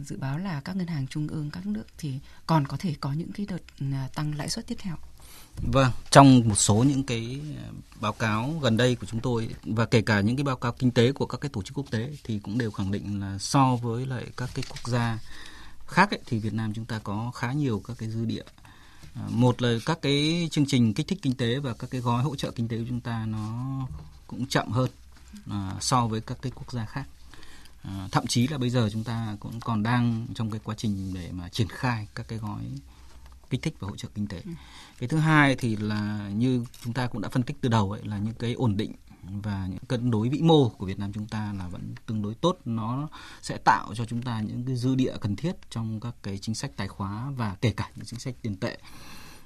dự 0.05 0.17
báo 0.17 0.37
là 0.37 0.61
các 0.61 0.75
ngân 0.75 0.87
hàng 0.87 1.07
trung 1.07 1.27
ương 1.27 1.49
các 1.51 1.65
nước 1.65 1.85
thì 1.97 2.13
còn 2.45 2.67
có 2.67 2.77
thể 2.77 2.95
có 2.99 3.13
những 3.13 3.31
cái 3.31 3.45
đợt 3.45 3.85
tăng 4.15 4.35
lãi 4.37 4.49
suất 4.49 4.67
tiếp 4.67 4.75
theo. 4.79 4.95
Vâng, 5.71 5.91
trong 6.09 6.41
một 6.45 6.55
số 6.55 6.75
những 6.75 7.03
cái 7.03 7.41
báo 8.01 8.13
cáo 8.13 8.59
gần 8.61 8.77
đây 8.77 8.95
của 8.95 9.05
chúng 9.05 9.19
tôi 9.19 9.49
và 9.63 9.85
kể 9.85 10.01
cả 10.01 10.21
những 10.21 10.35
cái 10.35 10.43
báo 10.43 10.55
cáo 10.55 10.71
kinh 10.71 10.91
tế 10.91 11.11
của 11.11 11.25
các 11.25 11.41
cái 11.41 11.49
tổ 11.49 11.61
chức 11.61 11.77
quốc 11.77 11.91
tế 11.91 12.09
thì 12.23 12.39
cũng 12.39 12.57
đều 12.57 12.71
khẳng 12.71 12.91
định 12.91 13.19
là 13.21 13.37
so 13.37 13.75
với 13.75 14.05
lại 14.05 14.25
các 14.37 14.49
cái 14.53 14.63
quốc 14.69 14.87
gia 14.87 15.19
khác 15.89 16.11
ấy, 16.11 16.19
thì 16.25 16.39
Việt 16.39 16.53
Nam 16.53 16.73
chúng 16.73 16.85
ta 16.85 16.99
có 17.03 17.31
khá 17.35 17.51
nhiều 17.53 17.81
các 17.87 17.97
cái 17.97 18.09
dư 18.09 18.25
địa 18.25 18.43
à, 19.13 19.21
một 19.29 19.61
là 19.61 19.77
các 19.85 20.01
cái 20.01 20.47
chương 20.51 20.65
trình 20.65 20.93
kích 20.93 21.07
thích 21.07 21.19
kinh 21.21 21.35
tế 21.35 21.59
và 21.59 21.73
các 21.73 21.89
cái 21.89 22.01
gói 22.01 22.23
hỗ 22.23 22.35
trợ 22.35 22.51
kinh 22.51 22.67
tế 22.67 22.77
của 22.77 22.85
chúng 22.89 23.01
ta 23.01 23.25
nó 23.25 23.87
cũng 24.27 24.47
chậm 24.47 24.71
hơn 24.71 24.89
à, 25.49 25.75
so 25.81 26.07
với 26.07 26.21
các 26.21 26.37
cái 26.41 26.51
quốc 26.55 26.71
gia 26.71 26.85
khác 26.85 27.05
à, 27.83 28.07
thậm 28.11 28.27
chí 28.27 28.47
là 28.47 28.57
bây 28.57 28.69
giờ 28.69 28.89
chúng 28.91 29.03
ta 29.03 29.37
cũng 29.39 29.59
còn 29.59 29.83
đang 29.83 30.27
trong 30.35 30.51
cái 30.51 30.61
quá 30.63 30.75
trình 30.77 31.13
để 31.13 31.29
mà 31.31 31.49
triển 31.49 31.67
khai 31.67 32.07
các 32.15 32.27
cái 32.27 32.39
gói 32.39 32.61
kích 33.49 33.61
thích 33.61 33.75
và 33.79 33.87
hỗ 33.87 33.95
trợ 33.95 34.07
kinh 34.15 34.27
tế. 34.27 34.41
Ừ. 34.45 34.51
Cái 34.99 35.09
thứ 35.09 35.17
hai 35.17 35.55
thì 35.55 35.75
là 35.75 36.29
như 36.35 36.65
chúng 36.83 36.93
ta 36.93 37.07
cũng 37.07 37.21
đã 37.21 37.29
phân 37.29 37.43
tích 37.43 37.57
từ 37.61 37.69
đầu 37.69 37.91
ấy 37.91 38.01
là 38.03 38.17
những 38.17 38.33
cái 38.39 38.53
ổn 38.53 38.77
định 38.77 38.91
và 39.23 39.67
những 39.69 39.85
cân 39.87 40.11
đối 40.11 40.29
vĩ 40.29 40.41
mô 40.41 40.69
của 40.69 40.85
Việt 40.85 40.99
Nam 40.99 41.13
chúng 41.13 41.27
ta 41.27 41.53
là 41.57 41.67
vẫn 41.67 41.93
tương 42.05 42.21
đối 42.21 42.35
tốt. 42.35 42.57
Nó 42.65 43.07
sẽ 43.41 43.57
tạo 43.57 43.93
cho 43.95 44.05
chúng 44.05 44.21
ta 44.21 44.41
những 44.41 44.65
cái 44.65 44.75
dư 44.75 44.95
địa 44.95 45.13
cần 45.21 45.35
thiết 45.35 45.55
trong 45.69 45.99
các 45.99 46.15
cái 46.23 46.37
chính 46.37 46.55
sách 46.55 46.71
tài 46.75 46.87
khóa 46.87 47.31
và 47.35 47.55
kể 47.61 47.71
cả 47.71 47.89
những 47.95 48.05
chính 48.05 48.19
sách 48.19 48.35
tiền 48.41 48.55
tệ. 48.55 48.77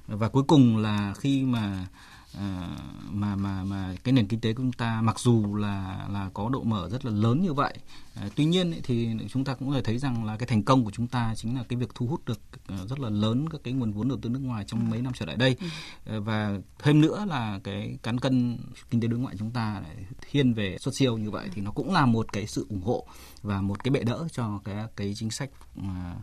Và 0.07 0.29
cuối 0.29 0.43
cùng 0.43 0.77
là 0.77 1.13
khi 1.13 1.43
mà 1.43 1.87
À, 2.37 2.77
mà 3.09 3.35
mà 3.35 3.63
mà 3.63 3.95
cái 4.03 4.13
nền 4.13 4.27
kinh 4.27 4.39
tế 4.39 4.53
của 4.53 4.63
chúng 4.63 4.71
ta 4.71 5.01
mặc 5.01 5.19
dù 5.19 5.55
là 5.55 6.07
là 6.11 6.29
có 6.33 6.49
độ 6.49 6.63
mở 6.63 6.89
rất 6.89 7.05
là 7.05 7.11
lớn 7.11 7.41
như 7.41 7.53
vậy 7.53 7.73
à, 8.15 8.29
tuy 8.35 8.45
nhiên 8.45 8.71
ấy, 8.71 8.81
thì 8.83 9.09
chúng 9.29 9.43
ta 9.45 9.53
cũng 9.53 9.69
có 9.69 9.75
thể 9.75 9.81
thấy 9.81 9.97
rằng 9.97 10.25
là 10.25 10.37
cái 10.37 10.47
thành 10.47 10.63
công 10.63 10.85
của 10.85 10.91
chúng 10.91 11.07
ta 11.07 11.33
chính 11.35 11.57
là 11.57 11.63
cái 11.69 11.79
việc 11.79 11.89
thu 11.95 12.07
hút 12.07 12.25
được 12.25 12.39
à, 12.67 12.77
rất 12.89 12.99
là 12.99 13.09
lớn 13.09 13.49
các 13.49 13.61
cái 13.63 13.73
nguồn 13.73 13.91
vốn 13.91 14.07
đầu 14.07 14.17
tư 14.21 14.29
nước 14.29 14.39
ngoài 14.39 14.63
trong 14.67 14.89
mấy 14.89 15.01
năm 15.01 15.13
trở 15.15 15.25
lại 15.25 15.35
đây 15.35 15.55
ừ. 15.59 15.67
à, 16.05 16.19
và 16.19 16.59
thêm 16.79 17.01
nữa 17.01 17.25
là 17.27 17.59
cái 17.63 17.97
cán 18.03 18.19
cân 18.19 18.57
kinh 18.89 19.01
tế 19.01 19.07
đối 19.07 19.19
ngoại 19.19 19.35
chúng 19.39 19.51
ta 19.51 19.81
lại 19.83 19.95
thiên 20.31 20.53
về 20.53 20.77
xuất 20.79 20.95
siêu 20.95 21.17
như 21.17 21.31
vậy 21.31 21.49
thì 21.53 21.61
nó 21.61 21.71
cũng 21.71 21.93
là 21.93 22.05
một 22.05 22.33
cái 22.33 22.47
sự 22.47 22.65
ủng 22.69 22.81
hộ 22.81 23.07
và 23.41 23.61
một 23.61 23.83
cái 23.83 23.91
bệ 23.91 24.03
đỡ 24.03 24.27
cho 24.31 24.61
cái 24.63 24.75
cái 24.95 25.13
chính 25.15 25.31
sách 25.31 25.49
à, 25.83 26.15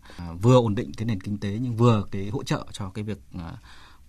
vừa 0.43 0.57
ổn 0.57 0.75
định 0.75 0.93
cái 0.97 1.07
nền 1.07 1.21
kinh 1.21 1.39
tế 1.39 1.59
nhưng 1.63 1.77
vừa 1.77 2.05
cái 2.11 2.29
hỗ 2.29 2.43
trợ 2.43 2.67
cho 2.73 2.91
cái 2.91 3.05
việc 3.05 3.19
à, 3.39 3.53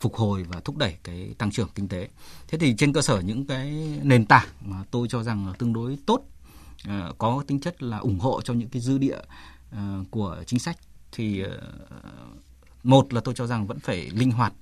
phục 0.01 0.15
hồi 0.15 0.43
và 0.43 0.59
thúc 0.59 0.77
đẩy 0.77 0.97
cái 1.03 1.33
tăng 1.37 1.51
trưởng 1.51 1.69
kinh 1.75 1.87
tế. 1.87 2.07
Thế 2.47 2.57
thì 2.57 2.75
trên 2.77 2.93
cơ 2.93 3.01
sở 3.01 3.19
những 3.19 3.45
cái 3.45 3.71
nền 4.03 4.25
tảng 4.25 4.47
mà 4.61 4.83
tôi 4.91 5.07
cho 5.07 5.23
rằng 5.23 5.47
là 5.47 5.53
tương 5.53 5.73
đối 5.73 5.97
tốt 6.05 6.21
ờ, 6.87 7.13
có 7.17 7.43
tính 7.47 7.59
chất 7.59 7.83
là 7.83 7.97
ủng 7.97 8.19
hộ 8.19 8.41
cho 8.41 8.53
những 8.53 8.69
cái 8.69 8.81
dư 8.81 8.97
địa 8.97 9.19
ờ, 9.71 10.03
của 10.11 10.43
chính 10.45 10.59
sách 10.59 10.77
thì 11.11 11.41
ờ, 11.41 11.59
một 12.83 13.13
là 13.13 13.21
tôi 13.21 13.33
cho 13.33 13.47
rằng 13.47 13.67
vẫn 13.67 13.79
phải 13.79 14.09
linh 14.09 14.31
hoạt 14.31 14.53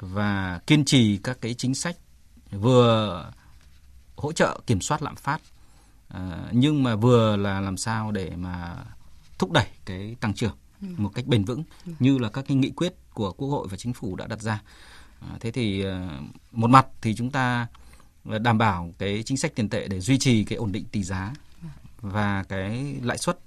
và 0.00 0.60
kiên 0.66 0.84
trì 0.84 1.18
các 1.22 1.38
cái 1.40 1.54
chính 1.54 1.74
sách 1.74 1.96
vừa 2.50 3.30
hỗ 4.16 4.32
trợ 4.32 4.60
kiểm 4.66 4.80
soát 4.80 5.02
lạm 5.02 5.16
phát 5.16 5.40
nhưng 6.52 6.82
mà 6.82 6.96
vừa 6.96 7.36
là 7.36 7.60
làm 7.60 7.76
sao 7.76 8.12
để 8.12 8.32
mà 8.36 8.76
thúc 9.38 9.52
đẩy 9.52 9.66
cái 9.84 10.16
tăng 10.20 10.34
trưởng 10.34 10.56
một 10.80 11.10
cách 11.14 11.26
bền 11.26 11.44
vững 11.44 11.62
ừ. 11.86 11.92
như 11.98 12.18
là 12.18 12.28
các 12.28 12.44
cái 12.48 12.56
nghị 12.56 12.70
quyết 12.70 12.94
của 13.14 13.32
Quốc 13.32 13.48
hội 13.48 13.68
và 13.70 13.76
Chính 13.76 13.92
phủ 13.92 14.16
đã 14.16 14.26
đặt 14.26 14.40
ra. 14.40 14.62
À, 15.20 15.28
thế 15.40 15.50
thì 15.50 15.84
à, 15.84 16.20
một 16.52 16.70
mặt 16.70 16.86
thì 17.00 17.14
chúng 17.14 17.30
ta 17.30 17.66
đảm 18.24 18.58
bảo 18.58 18.94
cái 18.98 19.22
chính 19.22 19.36
sách 19.36 19.54
tiền 19.54 19.68
tệ 19.68 19.88
để 19.88 20.00
duy 20.00 20.18
trì 20.18 20.44
cái 20.44 20.56
ổn 20.56 20.72
định 20.72 20.84
tỷ 20.84 21.02
giá 21.02 21.32
và 22.00 22.44
cái 22.48 22.96
lãi 23.02 23.18
suất 23.18 23.38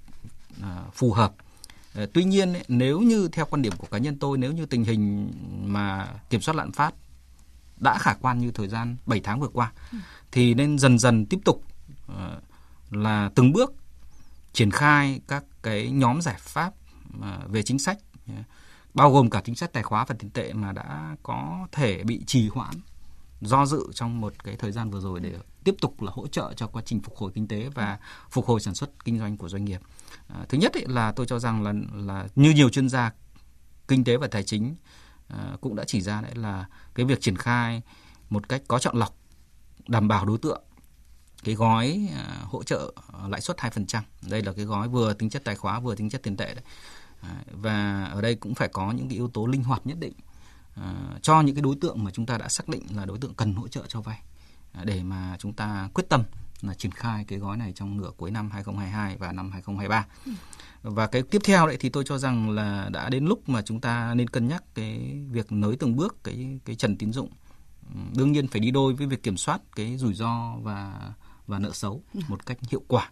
à, 0.62 0.84
phù 0.94 1.12
hợp. 1.12 1.32
Tuy 2.12 2.24
nhiên 2.24 2.52
nếu 2.68 3.00
như 3.00 3.28
theo 3.32 3.46
quan 3.46 3.62
điểm 3.62 3.72
của 3.78 3.86
cá 3.86 3.98
nhân 3.98 4.18
tôi 4.18 4.38
nếu 4.38 4.52
như 4.52 4.66
tình 4.66 4.84
hình 4.84 5.32
mà 5.64 6.08
kiểm 6.30 6.40
soát 6.40 6.54
lạm 6.54 6.72
phát 6.72 6.94
đã 7.76 7.98
khả 7.98 8.14
quan 8.14 8.38
như 8.38 8.50
thời 8.50 8.68
gian 8.68 8.96
7 9.06 9.20
tháng 9.20 9.40
vừa 9.40 9.48
qua 9.48 9.72
thì 10.32 10.54
nên 10.54 10.78
dần 10.78 10.98
dần 10.98 11.26
tiếp 11.26 11.38
tục 11.44 11.64
là 12.90 13.30
từng 13.34 13.52
bước 13.52 13.72
triển 14.52 14.70
khai 14.70 15.20
các 15.28 15.44
cái 15.62 15.90
nhóm 15.90 16.22
giải 16.22 16.36
pháp 16.38 16.72
về 17.48 17.62
chính 17.62 17.78
sách 17.78 17.98
bao 18.94 19.12
gồm 19.12 19.30
cả 19.30 19.42
chính 19.44 19.54
sách 19.54 19.72
tài 19.72 19.82
khóa 19.82 20.04
và 20.04 20.14
tiền 20.18 20.30
tệ 20.30 20.52
mà 20.52 20.72
đã 20.72 21.16
có 21.22 21.68
thể 21.72 22.04
bị 22.04 22.24
trì 22.26 22.48
hoãn 22.48 22.74
do 23.40 23.66
dự 23.66 23.86
trong 23.94 24.20
một 24.20 24.44
cái 24.44 24.56
thời 24.56 24.72
gian 24.72 24.90
vừa 24.90 25.00
rồi 25.00 25.20
để 25.20 25.34
tiếp 25.64 25.74
tục 25.80 26.02
là 26.02 26.12
hỗ 26.14 26.26
trợ 26.26 26.52
cho 26.56 26.66
quá 26.66 26.82
trình 26.86 27.02
phục 27.02 27.16
hồi 27.16 27.30
kinh 27.34 27.48
tế 27.48 27.68
và 27.74 27.98
phục 28.30 28.46
hồi 28.46 28.60
sản 28.60 28.74
xuất 28.74 29.04
kinh 29.04 29.18
doanh 29.18 29.36
của 29.36 29.48
doanh 29.48 29.64
nghiệp. 29.64 29.80
À, 30.28 30.44
thứ 30.48 30.58
nhất 30.58 30.72
ấy 30.74 30.84
là 30.86 31.12
tôi 31.12 31.26
cho 31.26 31.38
rằng 31.38 31.62
là 31.62 31.72
là 31.94 32.28
như 32.34 32.50
nhiều 32.50 32.68
chuyên 32.70 32.88
gia 32.88 33.12
kinh 33.88 34.04
tế 34.04 34.16
và 34.16 34.26
tài 34.26 34.42
chính 34.42 34.74
à, 35.28 35.56
cũng 35.60 35.76
đã 35.76 35.84
chỉ 35.86 36.00
ra 36.00 36.20
đấy 36.20 36.34
là 36.34 36.66
cái 36.94 37.06
việc 37.06 37.20
triển 37.20 37.36
khai 37.36 37.82
một 38.30 38.48
cách 38.48 38.62
có 38.68 38.78
chọn 38.78 38.96
lọc 38.96 39.16
đảm 39.88 40.08
bảo 40.08 40.26
đối 40.26 40.38
tượng 40.38 40.62
cái 41.44 41.54
gói 41.54 42.08
à, 42.14 42.36
hỗ 42.42 42.62
trợ 42.62 42.92
lãi 43.28 43.40
suất 43.40 43.56
2%. 43.56 44.00
Đây 44.28 44.42
là 44.42 44.52
cái 44.52 44.64
gói 44.64 44.88
vừa 44.88 45.12
tính 45.12 45.30
chất 45.30 45.44
tài 45.44 45.56
khóa 45.56 45.80
vừa 45.80 45.94
tính 45.94 46.10
chất 46.10 46.22
tiền 46.22 46.36
tệ 46.36 46.54
đấy. 46.54 46.64
Và 47.50 48.04
ở 48.04 48.20
đây 48.20 48.34
cũng 48.34 48.54
phải 48.54 48.68
có 48.68 48.92
những 48.92 49.08
cái 49.08 49.16
yếu 49.16 49.28
tố 49.28 49.46
linh 49.46 49.64
hoạt 49.64 49.86
nhất 49.86 49.98
định 50.00 50.12
cho 51.22 51.40
những 51.40 51.54
cái 51.54 51.62
đối 51.62 51.76
tượng 51.80 52.04
mà 52.04 52.10
chúng 52.10 52.26
ta 52.26 52.38
đã 52.38 52.48
xác 52.48 52.68
định 52.68 52.82
là 52.96 53.04
đối 53.04 53.18
tượng 53.18 53.34
cần 53.34 53.54
hỗ 53.54 53.68
trợ 53.68 53.82
cho 53.88 54.00
vay 54.00 54.22
để 54.84 55.02
mà 55.02 55.36
chúng 55.38 55.52
ta 55.52 55.88
quyết 55.94 56.04
tâm 56.08 56.22
là 56.62 56.74
triển 56.74 56.92
khai 56.92 57.24
cái 57.24 57.38
gói 57.38 57.56
này 57.56 57.72
trong 57.72 57.96
nửa 57.96 58.10
cuối 58.16 58.30
năm 58.30 58.50
2022 58.50 59.16
và 59.16 59.32
năm 59.32 59.50
2023. 59.52 60.06
Ừ. 60.26 60.32
Và 60.82 61.06
cái 61.06 61.22
tiếp 61.22 61.42
theo 61.44 61.66
đấy 61.66 61.76
thì 61.80 61.88
tôi 61.88 62.04
cho 62.06 62.18
rằng 62.18 62.50
là 62.50 62.88
đã 62.92 63.08
đến 63.08 63.24
lúc 63.24 63.48
mà 63.48 63.62
chúng 63.62 63.80
ta 63.80 64.14
nên 64.14 64.28
cân 64.28 64.48
nhắc 64.48 64.64
cái 64.74 65.18
việc 65.30 65.52
nới 65.52 65.76
từng 65.76 65.96
bước 65.96 66.24
cái 66.24 66.60
cái 66.64 66.76
trần 66.76 66.96
tín 66.96 67.12
dụng. 67.12 67.30
Đương 68.16 68.32
nhiên 68.32 68.48
phải 68.48 68.60
đi 68.60 68.70
đôi 68.70 68.94
với 68.94 69.06
việc 69.06 69.22
kiểm 69.22 69.36
soát 69.36 69.60
cái 69.76 69.96
rủi 69.96 70.14
ro 70.14 70.56
và 70.62 71.00
và 71.46 71.58
nợ 71.58 71.70
xấu 71.72 72.02
ừ. 72.14 72.20
một 72.28 72.46
cách 72.46 72.58
hiệu 72.70 72.82
quả. 72.88 73.10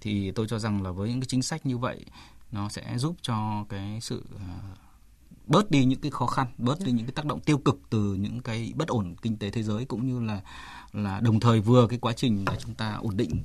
Thì 0.00 0.30
tôi 0.30 0.46
cho 0.48 0.58
rằng 0.58 0.82
là 0.82 0.90
với 0.90 1.08
những 1.08 1.20
cái 1.20 1.26
chính 1.26 1.42
sách 1.42 1.66
như 1.66 1.78
vậy 1.78 2.04
nó 2.52 2.68
sẽ 2.68 2.98
giúp 2.98 3.16
cho 3.22 3.64
cái 3.68 4.00
sự 4.00 4.24
uh, 4.34 4.40
bớt 5.46 5.70
đi 5.70 5.84
những 5.84 6.00
cái 6.00 6.10
khó 6.10 6.26
khăn, 6.26 6.46
bớt 6.58 6.80
đi 6.84 6.92
những 6.92 7.06
cái 7.06 7.12
tác 7.12 7.24
động 7.24 7.40
tiêu 7.40 7.58
cực 7.58 7.80
từ 7.90 8.14
những 8.14 8.40
cái 8.42 8.72
bất 8.76 8.88
ổn 8.88 9.14
kinh 9.22 9.36
tế 9.36 9.50
thế 9.50 9.62
giới 9.62 9.84
cũng 9.84 10.06
như 10.06 10.26
là 10.26 10.40
là 10.92 11.20
đồng 11.20 11.40
thời 11.40 11.60
vừa 11.60 11.86
cái 11.86 11.98
quá 11.98 12.12
trình 12.12 12.44
là 12.46 12.56
chúng 12.58 12.74
ta 12.74 12.94
ổn 12.94 13.16
định 13.16 13.42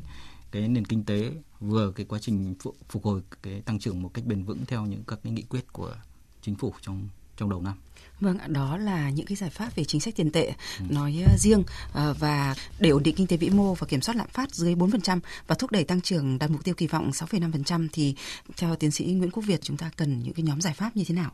cái 0.51 0.67
nền 0.67 0.85
kinh 0.85 1.03
tế 1.03 1.31
vừa 1.59 1.91
cái 1.91 2.05
quá 2.05 2.19
trình 2.21 2.55
phục 2.89 3.05
hồi 3.05 3.21
cái 3.43 3.61
tăng 3.61 3.79
trưởng 3.79 4.01
một 4.01 4.11
cách 4.13 4.25
bền 4.25 4.43
vững 4.43 4.65
theo 4.67 4.85
những 4.85 5.03
các 5.03 5.19
cái 5.23 5.33
nghị 5.33 5.41
quyết 5.41 5.73
của 5.73 5.95
chính 6.41 6.55
phủ 6.55 6.73
trong 6.81 7.09
trong 7.37 7.49
đầu 7.49 7.61
năm. 7.61 7.73
Vâng, 8.21 8.37
đó 8.47 8.77
là 8.77 9.09
những 9.09 9.25
cái 9.25 9.35
giải 9.35 9.49
pháp 9.49 9.75
về 9.75 9.83
chính 9.83 10.01
sách 10.01 10.15
tiền 10.15 10.31
tệ 10.31 10.53
ừ. 10.79 10.85
nói 10.89 11.23
ờ, 11.27 11.35
riêng 11.37 11.63
ờ, 11.93 12.13
và 12.19 12.55
để 12.79 12.89
ổn 12.89 13.03
định 13.03 13.15
kinh 13.15 13.27
tế 13.27 13.37
vĩ 13.37 13.49
mô 13.49 13.73
và 13.73 13.87
kiểm 13.87 14.01
soát 14.01 14.15
lạm 14.15 14.27
phát 14.27 14.55
dưới 14.55 14.75
4% 14.75 15.19
và 15.47 15.55
thúc 15.55 15.71
đẩy 15.71 15.83
tăng 15.83 16.01
trưởng 16.01 16.39
đạt 16.39 16.51
mục 16.51 16.63
tiêu 16.63 16.75
kỳ 16.75 16.87
vọng 16.87 17.11
6,5% 17.11 17.87
thì 17.93 18.15
theo 18.57 18.75
tiến 18.75 18.91
sĩ 18.91 19.05
Nguyễn 19.05 19.31
Quốc 19.31 19.43
Việt 19.43 19.61
chúng 19.61 19.77
ta 19.77 19.91
cần 19.97 20.23
những 20.23 20.33
cái 20.33 20.43
nhóm 20.43 20.61
giải 20.61 20.73
pháp 20.73 20.97
như 20.97 21.03
thế 21.07 21.15
nào? 21.15 21.31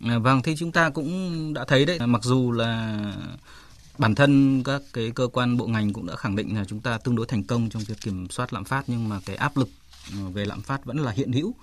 À, 0.00 0.18
vâng, 0.18 0.42
thì 0.42 0.56
chúng 0.56 0.72
ta 0.72 0.90
cũng 0.90 1.54
đã 1.54 1.64
thấy 1.68 1.84
đấy, 1.84 1.98
mặc 2.06 2.24
dù 2.24 2.52
là 2.52 2.98
bản 3.98 4.14
thân 4.14 4.62
các 4.64 4.82
cái 4.92 5.10
cơ 5.14 5.28
quan 5.32 5.56
bộ 5.56 5.66
ngành 5.66 5.92
cũng 5.92 6.06
đã 6.06 6.16
khẳng 6.16 6.36
định 6.36 6.56
là 6.56 6.64
chúng 6.64 6.80
ta 6.80 6.98
tương 6.98 7.16
đối 7.16 7.26
thành 7.26 7.44
công 7.44 7.70
trong 7.70 7.82
việc 7.82 8.00
kiểm 8.00 8.30
soát 8.30 8.52
lạm 8.52 8.64
phát 8.64 8.84
nhưng 8.86 9.08
mà 9.08 9.20
cái 9.26 9.36
áp 9.36 9.56
lực 9.56 9.68
ờ, 10.12 10.28
về 10.28 10.44
lạm 10.44 10.62
phát 10.62 10.84
vẫn 10.84 10.98
là 10.98 11.12
hiện 11.12 11.32
hữu 11.32 11.54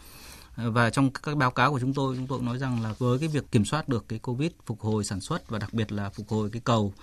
và 0.65 0.89
trong 0.89 1.10
các 1.10 1.38
báo 1.38 1.52
cáo 1.52 1.72
của 1.72 1.80
chúng 1.80 1.93
tôi 1.93 2.15
chúng 2.15 2.28
tôi 2.28 2.38
cũng 2.38 2.45
nói 2.45 2.58
rằng 2.58 2.84
là 2.84 2.93
với 2.98 3.19
cái 3.19 3.28
việc 3.28 3.52
kiểm 3.52 3.65
soát 3.65 3.89
được 3.89 4.06
cái 4.08 4.19
covid 4.19 4.52
phục 4.65 4.82
hồi 4.82 5.04
sản 5.04 5.22
xuất 5.22 5.50
và 5.50 5.60
đặc 5.60 5.74
biệt 5.74 5.91
là 5.91 6.10
phục 6.10 6.30
hồi 6.30 6.50
cái 6.50 6.62
cầu 6.65 6.93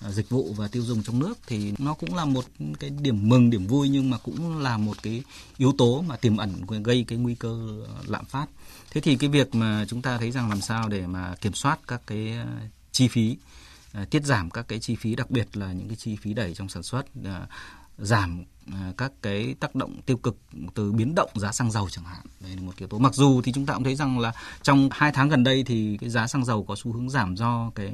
à, 0.00 0.10
dịch 0.10 0.28
vụ 0.28 0.52
và 0.56 0.68
tiêu 0.68 0.82
dùng 0.82 1.02
trong 1.02 1.18
nước 1.18 1.38
thì 1.46 1.72
nó 1.78 1.94
cũng 1.94 2.14
là 2.14 2.24
một 2.24 2.44
cái 2.80 2.90
điểm 2.90 3.28
mừng, 3.28 3.50
điểm 3.50 3.66
vui 3.66 3.88
nhưng 3.88 4.10
mà 4.10 4.18
cũng 4.18 4.58
là 4.58 4.76
một 4.76 5.02
cái 5.02 5.22
yếu 5.56 5.72
tố 5.78 6.04
mà 6.08 6.16
tiềm 6.16 6.36
ẩn 6.36 6.52
gây 6.82 7.04
cái 7.08 7.18
nguy 7.18 7.34
cơ 7.34 7.68
lạm 8.06 8.24
phát. 8.24 8.46
Thế 8.90 9.00
thì 9.00 9.16
cái 9.16 9.30
việc 9.30 9.54
mà 9.54 9.84
chúng 9.88 10.02
ta 10.02 10.18
thấy 10.18 10.30
rằng 10.30 10.48
làm 10.48 10.60
sao 10.60 10.88
để 10.88 11.06
mà 11.06 11.34
kiểm 11.40 11.52
soát 11.52 11.78
các 11.86 12.02
cái 12.06 12.32
à, 12.32 12.46
chi 12.92 13.08
phí 13.08 13.36
à, 13.92 14.04
tiết 14.10 14.24
giảm 14.24 14.50
các 14.50 14.68
cái 14.68 14.78
chi 14.78 14.96
phí, 14.96 15.14
đặc 15.14 15.30
biệt 15.30 15.56
là 15.56 15.72
những 15.72 15.88
cái 15.88 15.96
chi 15.96 16.16
phí 16.16 16.34
đẩy 16.34 16.54
trong 16.54 16.68
sản 16.68 16.82
xuất 16.82 17.06
giảm 17.98 18.44
à, 18.72 18.92
các 18.96 19.12
cái 19.22 19.54
tác 19.60 19.74
động 19.74 20.02
tiêu 20.06 20.16
cực 20.16 20.36
từ 20.74 20.92
biến 20.92 21.14
động 21.14 21.30
giá 21.34 21.52
xăng 21.52 21.70
dầu 21.70 21.88
chẳng 21.90 22.04
hạn. 22.04 22.26
Đây 22.40 22.56
là 22.56 22.62
một 22.62 22.72
yếu 22.76 22.88
tố. 22.88 22.98
Mặc 22.98 23.14
dù 23.14 23.42
thì 23.42 23.52
chúng 23.52 23.66
ta 23.66 23.74
cũng 23.74 23.84
thấy 23.84 23.94
rằng 23.94 24.18
là 24.18 24.32
trong 24.62 24.88
hai 24.92 25.12
tháng 25.12 25.28
gần 25.28 25.44
đây 25.44 25.64
thì 25.66 25.96
cái 26.00 26.10
giá 26.10 26.26
xăng 26.26 26.44
dầu 26.44 26.64
có 26.64 26.74
xu 26.78 26.92
hướng 26.92 27.10
giảm 27.10 27.36
do 27.36 27.70
cái 27.74 27.92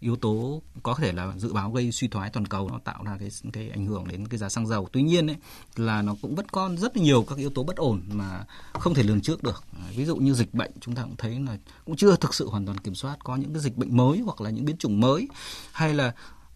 yếu 0.00 0.16
tố 0.16 0.62
có 0.82 0.94
thể 0.94 1.12
là 1.12 1.32
dự 1.36 1.52
báo 1.52 1.70
gây 1.70 1.92
suy 1.92 2.08
thoái 2.08 2.30
toàn 2.30 2.46
cầu, 2.46 2.68
nó 2.68 2.78
tạo 2.84 3.04
ra 3.04 3.16
cái 3.20 3.28
cái 3.52 3.70
ảnh 3.70 3.86
hưởng 3.86 4.08
đến 4.08 4.28
cái 4.28 4.38
giá 4.38 4.48
xăng 4.48 4.66
dầu. 4.66 4.88
Tuy 4.92 5.02
nhiên 5.02 5.30
ấy, 5.30 5.36
là 5.76 6.02
nó 6.02 6.14
cũng 6.22 6.34
vẫn 6.34 6.46
còn 6.48 6.76
rất 6.76 6.96
nhiều 6.96 7.24
các 7.28 7.38
yếu 7.38 7.50
tố 7.50 7.62
bất 7.62 7.76
ổn 7.76 8.02
mà 8.12 8.44
không 8.72 8.94
thể 8.94 9.02
lường 9.02 9.20
trước 9.20 9.42
được. 9.42 9.64
À, 9.78 9.84
ví 9.96 10.04
dụ 10.04 10.16
như 10.16 10.34
dịch 10.34 10.54
bệnh, 10.54 10.70
chúng 10.80 10.94
ta 10.94 11.02
cũng 11.02 11.16
thấy 11.16 11.40
là 11.40 11.58
cũng 11.84 11.96
chưa 11.96 12.16
thực 12.16 12.34
sự 12.34 12.48
hoàn 12.48 12.66
toàn 12.66 12.78
kiểm 12.78 12.94
soát. 12.94 13.16
Có 13.24 13.36
những 13.36 13.52
cái 13.52 13.62
dịch 13.62 13.76
bệnh 13.76 13.96
mới 13.96 14.18
hoặc 14.18 14.40
là 14.40 14.50
những 14.50 14.64
biến 14.64 14.76
chủng 14.76 15.00
mới, 15.00 15.28
hay 15.72 15.94
là 15.94 16.14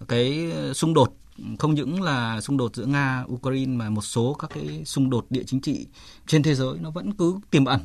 cái 0.08 0.52
xung 0.74 0.94
đột 0.94 1.16
không 1.58 1.74
những 1.74 2.02
là 2.02 2.40
xung 2.40 2.56
đột 2.56 2.76
giữa 2.76 2.86
Nga, 2.86 3.24
Ukraine 3.32 3.76
mà 3.76 3.90
một 3.90 4.02
số 4.02 4.36
các 4.38 4.50
cái 4.54 4.84
xung 4.84 5.10
đột 5.10 5.26
địa 5.30 5.42
chính 5.46 5.60
trị 5.60 5.86
trên 6.26 6.42
thế 6.42 6.54
giới 6.54 6.78
nó 6.80 6.90
vẫn 6.90 7.12
cứ 7.12 7.38
tiềm 7.50 7.64
ẩn 7.64 7.80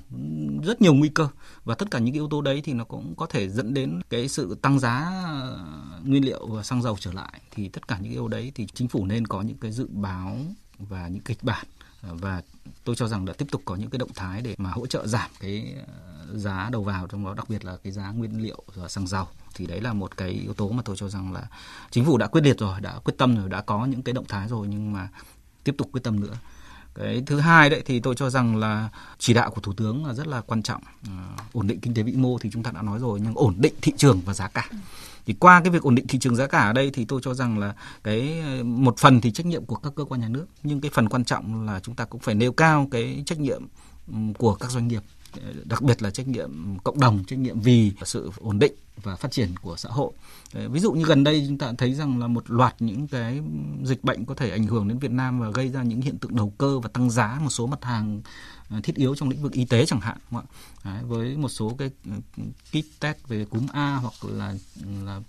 rất 0.64 0.82
nhiều 0.82 0.94
nguy 0.94 1.10
cơ. 1.10 1.28
Và 1.64 1.76
tất 1.76 1.92
cả 1.92 2.00
những 2.00 2.14
yếu 2.14 2.28
tố 2.28 2.42
đấy 2.42 2.62
thì 2.64 2.74
nó 2.74 2.84
cũng 2.84 3.16
có 3.16 3.26
thể 3.26 3.50
dẫn 3.50 3.74
đến 3.74 4.00
cái 4.10 4.28
sự 4.28 4.58
tăng 4.62 4.80
giá 4.80 5.12
ờ, 5.26 5.66
nguyên 6.04 6.26
liệu 6.26 6.48
và 6.48 6.64
xăng 6.64 6.82
dầu 6.82 6.98
trở 7.00 7.12
lại. 7.14 7.42
Thì 7.52 7.70
tất 7.70 7.88
cả 7.88 8.00
những 8.02 8.12
yếu 8.12 8.28
đấy 8.28 8.52
thì 8.56 8.68
chính 8.74 8.88
phủ 8.88 9.06
nên 9.06 9.28
có 9.28 9.42
những 9.42 9.58
cái 9.58 9.72
dự 9.72 9.88
báo 9.90 10.38
và 10.80 11.08
những 11.08 11.24
kịch 11.24 11.44
bản 11.44 11.66
và 12.02 12.42
tôi 12.84 12.96
cho 12.96 13.08
rằng 13.08 13.26
đã 13.26 13.34
tiếp 13.34 13.46
tục 13.52 13.62
có 13.66 13.76
những 13.76 13.90
cái 13.90 14.00
động 14.00 14.14
thái 14.16 14.42
để 14.42 14.56
mà 14.58 14.72
hỗ 14.72 14.88
trợ 14.88 15.08
giảm 15.08 15.30
cái 15.40 15.76
ờ, 15.88 16.38
giá 16.38 16.70
đầu 16.72 16.84
vào, 16.84 17.08
trong 17.08 17.26
đó 17.26 17.34
đặc 17.34 17.50
biệt 17.50 17.66
là 17.66 17.78
cái 17.84 17.92
giá 17.92 18.12
nguyên 18.12 18.42
liệu 18.42 18.64
và 18.76 18.88
xăng 18.88 19.08
dầu. 19.08 19.28
Thì 19.56 19.68
đấy 19.68 19.82
là 19.82 19.94
một 19.94 20.18
cái 20.18 20.30
yếu 20.30 20.54
tố 20.54 20.70
mà 20.70 20.82
tôi 20.86 20.96
cho 20.98 21.10
rằng 21.10 21.34
là 21.34 21.48
chính 21.92 22.06
phủ 22.06 22.18
đã 22.18 22.28
quyết 22.28 22.42
liệt 22.42 22.60
rồi, 22.60 22.82
đã 22.82 23.00
quyết 23.04 23.14
tâm 23.18 23.36
rồi, 23.36 23.50
đã 23.50 23.62
có 23.62 23.86
những 23.86 24.02
cái 24.02 24.14
động 24.14 24.26
thái 24.28 24.48
rồi 24.48 24.68
nhưng 24.68 24.94
mà 24.94 25.10
tiếp 25.64 25.76
tục 25.78 25.90
quyết 25.92 26.04
tâm 26.04 26.20
nữa. 26.20 26.34
Cái 26.96 27.24
thứ 27.26 27.40
hai 27.40 27.70
đấy 27.70 27.82
thì 27.86 28.00
tôi 28.00 28.16
cho 28.16 28.30
rằng 28.30 28.56
là 28.56 28.90
chỉ 29.18 29.34
đạo 29.34 29.52
của 29.52 29.62
thủ 29.62 29.74
tướng 29.74 30.06
là 30.06 30.14
rất 30.14 30.28
là 30.28 30.42
quan 30.42 30.64
trọng. 30.64 30.82
Ờ, 31.08 31.44
ổn 31.54 31.68
định 31.68 31.80
kinh 31.80 31.94
tế 31.94 32.04
vĩ 32.04 32.12
mô 32.12 32.38
thì 32.38 32.50
chúng 32.54 32.64
ta 32.64 32.72
đã 32.72 32.82
nói 32.82 33.00
rồi, 33.00 33.20
nhưng 33.24 33.34
ổn 33.36 33.56
định 33.58 33.74
thị 33.82 33.94
trường 33.98 34.22
và 34.26 34.34
giá 34.34 34.48
cả 34.48 34.70
thì 35.28 35.34
qua 35.34 35.62
cái 35.62 35.72
việc 35.72 35.82
ổn 35.82 35.96
định 35.96 36.08
thị 36.08 36.20
trường 36.20 36.36
giá 36.36 36.48
cả 36.48 36.60
ở 36.60 36.74
đây 36.74 36.92
thì 36.94 37.06
tôi 37.06 37.22
cho 37.24 37.34
rằng 37.34 37.60
là 37.60 37.74
cái, 38.04 38.44
một 38.64 38.98
phần 38.98 39.22
thì 39.22 39.32
trách 39.32 39.46
nhiệm 39.46 39.66
của 39.66 39.76
các 39.76 39.94
cơ 39.96 40.04
quan 40.04 40.22
nhà 40.22 40.30
nước, 40.30 40.46
nhưng 40.64 40.82
cái 40.82 40.92
phần 40.94 41.10
quan 41.10 41.26
trọng 41.26 41.66
là 41.66 41.80
chúng 41.80 41.96
ta 41.96 42.06
cũng 42.06 42.22
phải 42.22 42.36
nêu 42.36 42.52
cao 42.52 42.88
cái 42.92 43.24
trách 43.26 43.40
nhiệm 43.40 43.68
ừ, 44.08 44.14
của 44.38 44.56
các 44.56 44.72
doanh 44.72 44.88
nghiệp 44.88 45.02
ờ, 45.42 45.54
đặc 45.66 45.82
biệt 45.82 46.02
là 46.02 46.10
trách 46.10 46.28
nhiệm 46.28 46.78
cộng 46.84 47.00
đồng, 47.00 47.24
trách 47.28 47.40
nhiệm 47.40 47.60
vì 47.60 47.92
sự 48.04 48.32
ổn 48.40 48.60
định 48.60 48.74
và 49.04 49.16
phát 49.16 49.32
triển 49.32 49.50
của 49.62 49.76
xã 49.78 49.90
hội. 49.90 50.12
Ờ, 50.54 50.70
ví 50.70 50.80
dụ 50.80 50.92
như 50.92 51.06
gần 51.06 51.24
đây 51.24 51.46
chúng 51.48 51.58
ta 51.58 51.74
thấy 51.78 51.94
rằng 51.94 52.20
là 52.20 52.28
một 52.28 52.44
loạt 52.48 52.76
những 52.80 53.08
cái 53.08 53.42
dịch 53.84 54.04
bệnh 54.04 54.26
có 54.26 54.36
thể 54.36 54.50
ảnh 54.50 54.64
hưởng 54.64 54.88
đến 54.88 55.00
Việt 55.00 55.12
Nam 55.12 55.40
và 55.40 55.50
gây 55.52 55.70
ra 55.70 55.84
những 55.84 56.02
hiện 56.02 56.18
tượng 56.18 56.36
đầu 56.36 56.54
cơ 56.58 56.80
và 56.80 56.90
tăng 56.94 57.10
giá 57.10 57.40
một 57.42 57.50
số 57.50 57.68
mặt 57.68 57.84
hàng 57.84 58.22
À, 58.70 58.80
thiết 58.84 58.96
yếu 58.96 59.16
trong 59.16 59.30
lĩnh 59.30 59.42
vực 59.42 59.52
y 59.52 59.66
tế 59.66 59.86
chẳng 59.86 60.00
hạn 60.00 60.18
Đấy, 60.84 61.04
với 61.04 61.38
một 61.38 61.50
số 61.50 61.76
cái 61.78 61.90
ừ, 62.06 62.44
kit 62.70 63.00
test 63.00 63.18
về 63.28 63.46
cúm 63.46 63.68
A 63.74 63.96
hoặc 63.96 64.14
là 64.24 64.54
là 65.06 65.22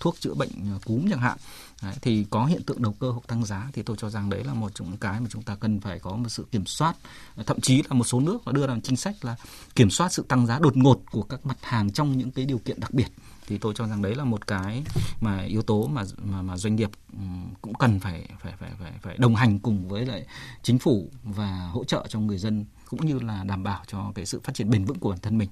thuốc 0.00 0.16
chữa 0.20 0.34
bệnh 0.34 0.50
à, 0.54 0.78
cúm 0.84 1.10
chẳng 1.10 1.20
hạn. 1.20 1.38
Đấy, 1.82 1.94
thì 2.02 2.26
có 2.30 2.46
hiện 2.46 2.62
tượng 2.62 2.82
đầu 2.82 2.94
cơ 3.00 3.10
hoặc 3.10 3.26
tăng 3.26 3.44
giá 3.44 3.70
thì 3.72 3.82
tôi 3.82 3.96
cho 4.00 4.10
rằng 4.10 4.30
đấy 4.30 4.44
là 4.44 4.54
một 4.54 4.74
trong 4.74 4.90
những 4.90 4.98
cái 4.98 5.20
mà 5.20 5.26
chúng 5.30 5.42
ta 5.42 5.56
cần 5.56 5.80
phải 5.80 5.98
có 5.98 6.16
một 6.16 6.28
sự 6.28 6.46
kiểm 6.50 6.66
soát 6.66 6.96
à, 7.36 7.42
thậm 7.46 7.60
chí 7.60 7.76
là 7.76 7.94
một 7.94 8.04
số 8.04 8.20
nước 8.20 8.46
đã 8.46 8.52
đưa 8.52 8.66
ra 8.66 8.76
chính 8.82 8.96
sách 8.96 9.24
là 9.24 9.36
kiểm 9.74 9.90
soát 9.90 10.12
sự 10.12 10.24
tăng 10.28 10.46
giá 10.46 10.58
đột 10.58 10.76
ngột 10.76 11.00
của 11.10 11.22
các 11.22 11.46
mặt 11.46 11.58
hàng 11.62 11.92
trong 11.92 12.18
những 12.18 12.30
cái 12.30 12.44
điều 12.44 12.58
kiện 12.58 12.80
đặc 12.80 12.94
biệt. 12.94 13.08
Thì 13.46 13.58
tôi 13.58 13.74
cho 13.76 13.86
rằng 13.86 14.02
đấy 14.02 14.14
là 14.14 14.24
một 14.24 14.46
cái 14.46 14.82
mà 15.20 15.42
yếu 15.42 15.62
tố 15.62 15.86
mà 15.86 16.02
mà, 16.22 16.42
mà 16.42 16.56
doanh 16.56 16.76
nghiệp 16.76 16.90
ừ, 17.12 17.18
cũng 17.60 17.74
cần 17.74 18.00
phải 18.00 18.28
phải 18.42 18.52
phải 18.60 18.70
phải 18.80 18.92
phải 19.02 19.16
đồng 19.18 19.34
hành 19.34 19.58
cùng 19.58 19.88
với 19.88 20.06
lại 20.06 20.26
chính 20.62 20.78
phủ 20.78 21.10
và 21.22 21.68
hỗ 21.72 21.84
trợ 21.84 22.06
cho 22.08 22.20
người 22.20 22.38
dân 22.38 22.64
cũng 22.88 23.06
như 23.06 23.18
là 23.18 23.44
đảm 23.44 23.62
bảo 23.62 23.82
cho 23.86 24.12
cái 24.14 24.26
sự 24.26 24.40
phát 24.44 24.54
triển 24.54 24.70
bền 24.70 24.84
vững 24.84 24.98
của 24.98 25.10
bản 25.10 25.18
thân 25.22 25.38
mình. 25.38 25.48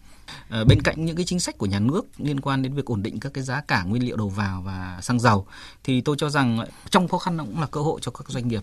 À, 0.48 0.64
bên 0.64 0.82
cạnh 0.82 1.04
những 1.04 1.16
cái 1.16 1.24
chính 1.24 1.40
sách 1.40 1.58
của 1.58 1.66
nhà 1.66 1.78
nước 1.78 2.06
liên 2.18 2.40
quan 2.40 2.62
đến 2.62 2.74
việc 2.74 2.84
ổn 2.84 3.02
định 3.02 3.20
các 3.20 3.32
cái 3.34 3.44
giá 3.44 3.60
cả 3.60 3.82
nguyên 3.82 4.04
liệu 4.04 4.16
đầu 4.16 4.28
vào 4.28 4.62
và 4.62 4.98
xăng 5.02 5.20
dầu 5.20 5.46
thì 5.84 6.00
tôi 6.00 6.16
cho 6.18 6.30
rằng 6.30 6.64
trong 6.90 7.08
khó 7.08 7.18
khăn 7.18 7.36
nó 7.36 7.44
cũng 7.44 7.60
là 7.60 7.66
cơ 7.66 7.80
hội 7.80 8.00
cho 8.02 8.10
các 8.10 8.28
doanh 8.28 8.48
nghiệp. 8.48 8.62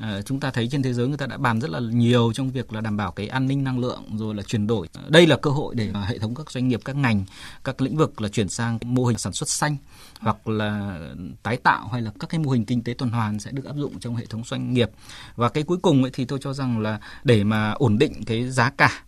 À, 0.00 0.22
chúng 0.22 0.40
ta 0.40 0.50
thấy 0.50 0.68
trên 0.70 0.82
thế 0.82 0.92
giới 0.92 1.08
người 1.08 1.16
ta 1.16 1.26
đã 1.26 1.36
bàn 1.36 1.60
rất 1.60 1.70
là 1.70 1.80
nhiều 1.80 2.32
trong 2.34 2.50
việc 2.50 2.72
là 2.72 2.80
đảm 2.80 2.96
bảo 2.96 3.12
cái 3.12 3.28
an 3.28 3.46
ninh 3.46 3.64
năng 3.64 3.78
lượng 3.78 4.02
rồi 4.16 4.34
là 4.34 4.42
chuyển 4.42 4.66
đổi. 4.66 4.88
Ờ, 4.92 5.02
đây 5.08 5.26
là 5.26 5.36
cơ 5.36 5.50
hội 5.50 5.74
để 5.74 5.92
hệ 6.06 6.18
thống 6.18 6.34
các 6.34 6.50
doanh 6.50 6.68
nghiệp 6.68 6.80
các 6.84 6.96
ngành 6.96 7.24
các 7.64 7.80
lĩnh 7.80 7.96
vực 7.96 8.20
là 8.20 8.28
chuyển 8.28 8.48
sang 8.48 8.78
mô 8.84 9.04
hình 9.04 9.18
sản 9.18 9.32
xuất 9.32 9.48
xanh 9.48 9.76
hoặc 10.20 10.48
là 10.48 11.00
tái 11.42 11.56
tạo 11.56 11.88
hay 11.88 12.02
là 12.02 12.12
các 12.20 12.30
cái 12.30 12.40
mô 12.40 12.50
hình 12.50 12.64
kinh 12.64 12.82
tế 12.82 12.94
tuần 12.94 13.10
hoàn 13.10 13.38
sẽ 13.38 13.50
được 13.50 13.64
áp 13.64 13.76
dụng 13.76 14.00
trong 14.00 14.16
hệ 14.16 14.26
thống 14.26 14.42
doanh 14.44 14.74
nghiệp. 14.74 14.90
Và 15.36 15.48
cái 15.48 15.62
cuối 15.62 15.78
cùng 15.82 16.02
ấy 16.02 16.10
thì 16.14 16.24
tôi 16.24 16.38
cho 16.42 16.52
rằng 16.52 16.78
là 16.78 17.00
để 17.24 17.44
mà 17.44 17.70
ổn 17.70 17.98
định 17.98 18.24
cái 18.26 18.50
giá 18.50 18.70
cả 18.70 19.02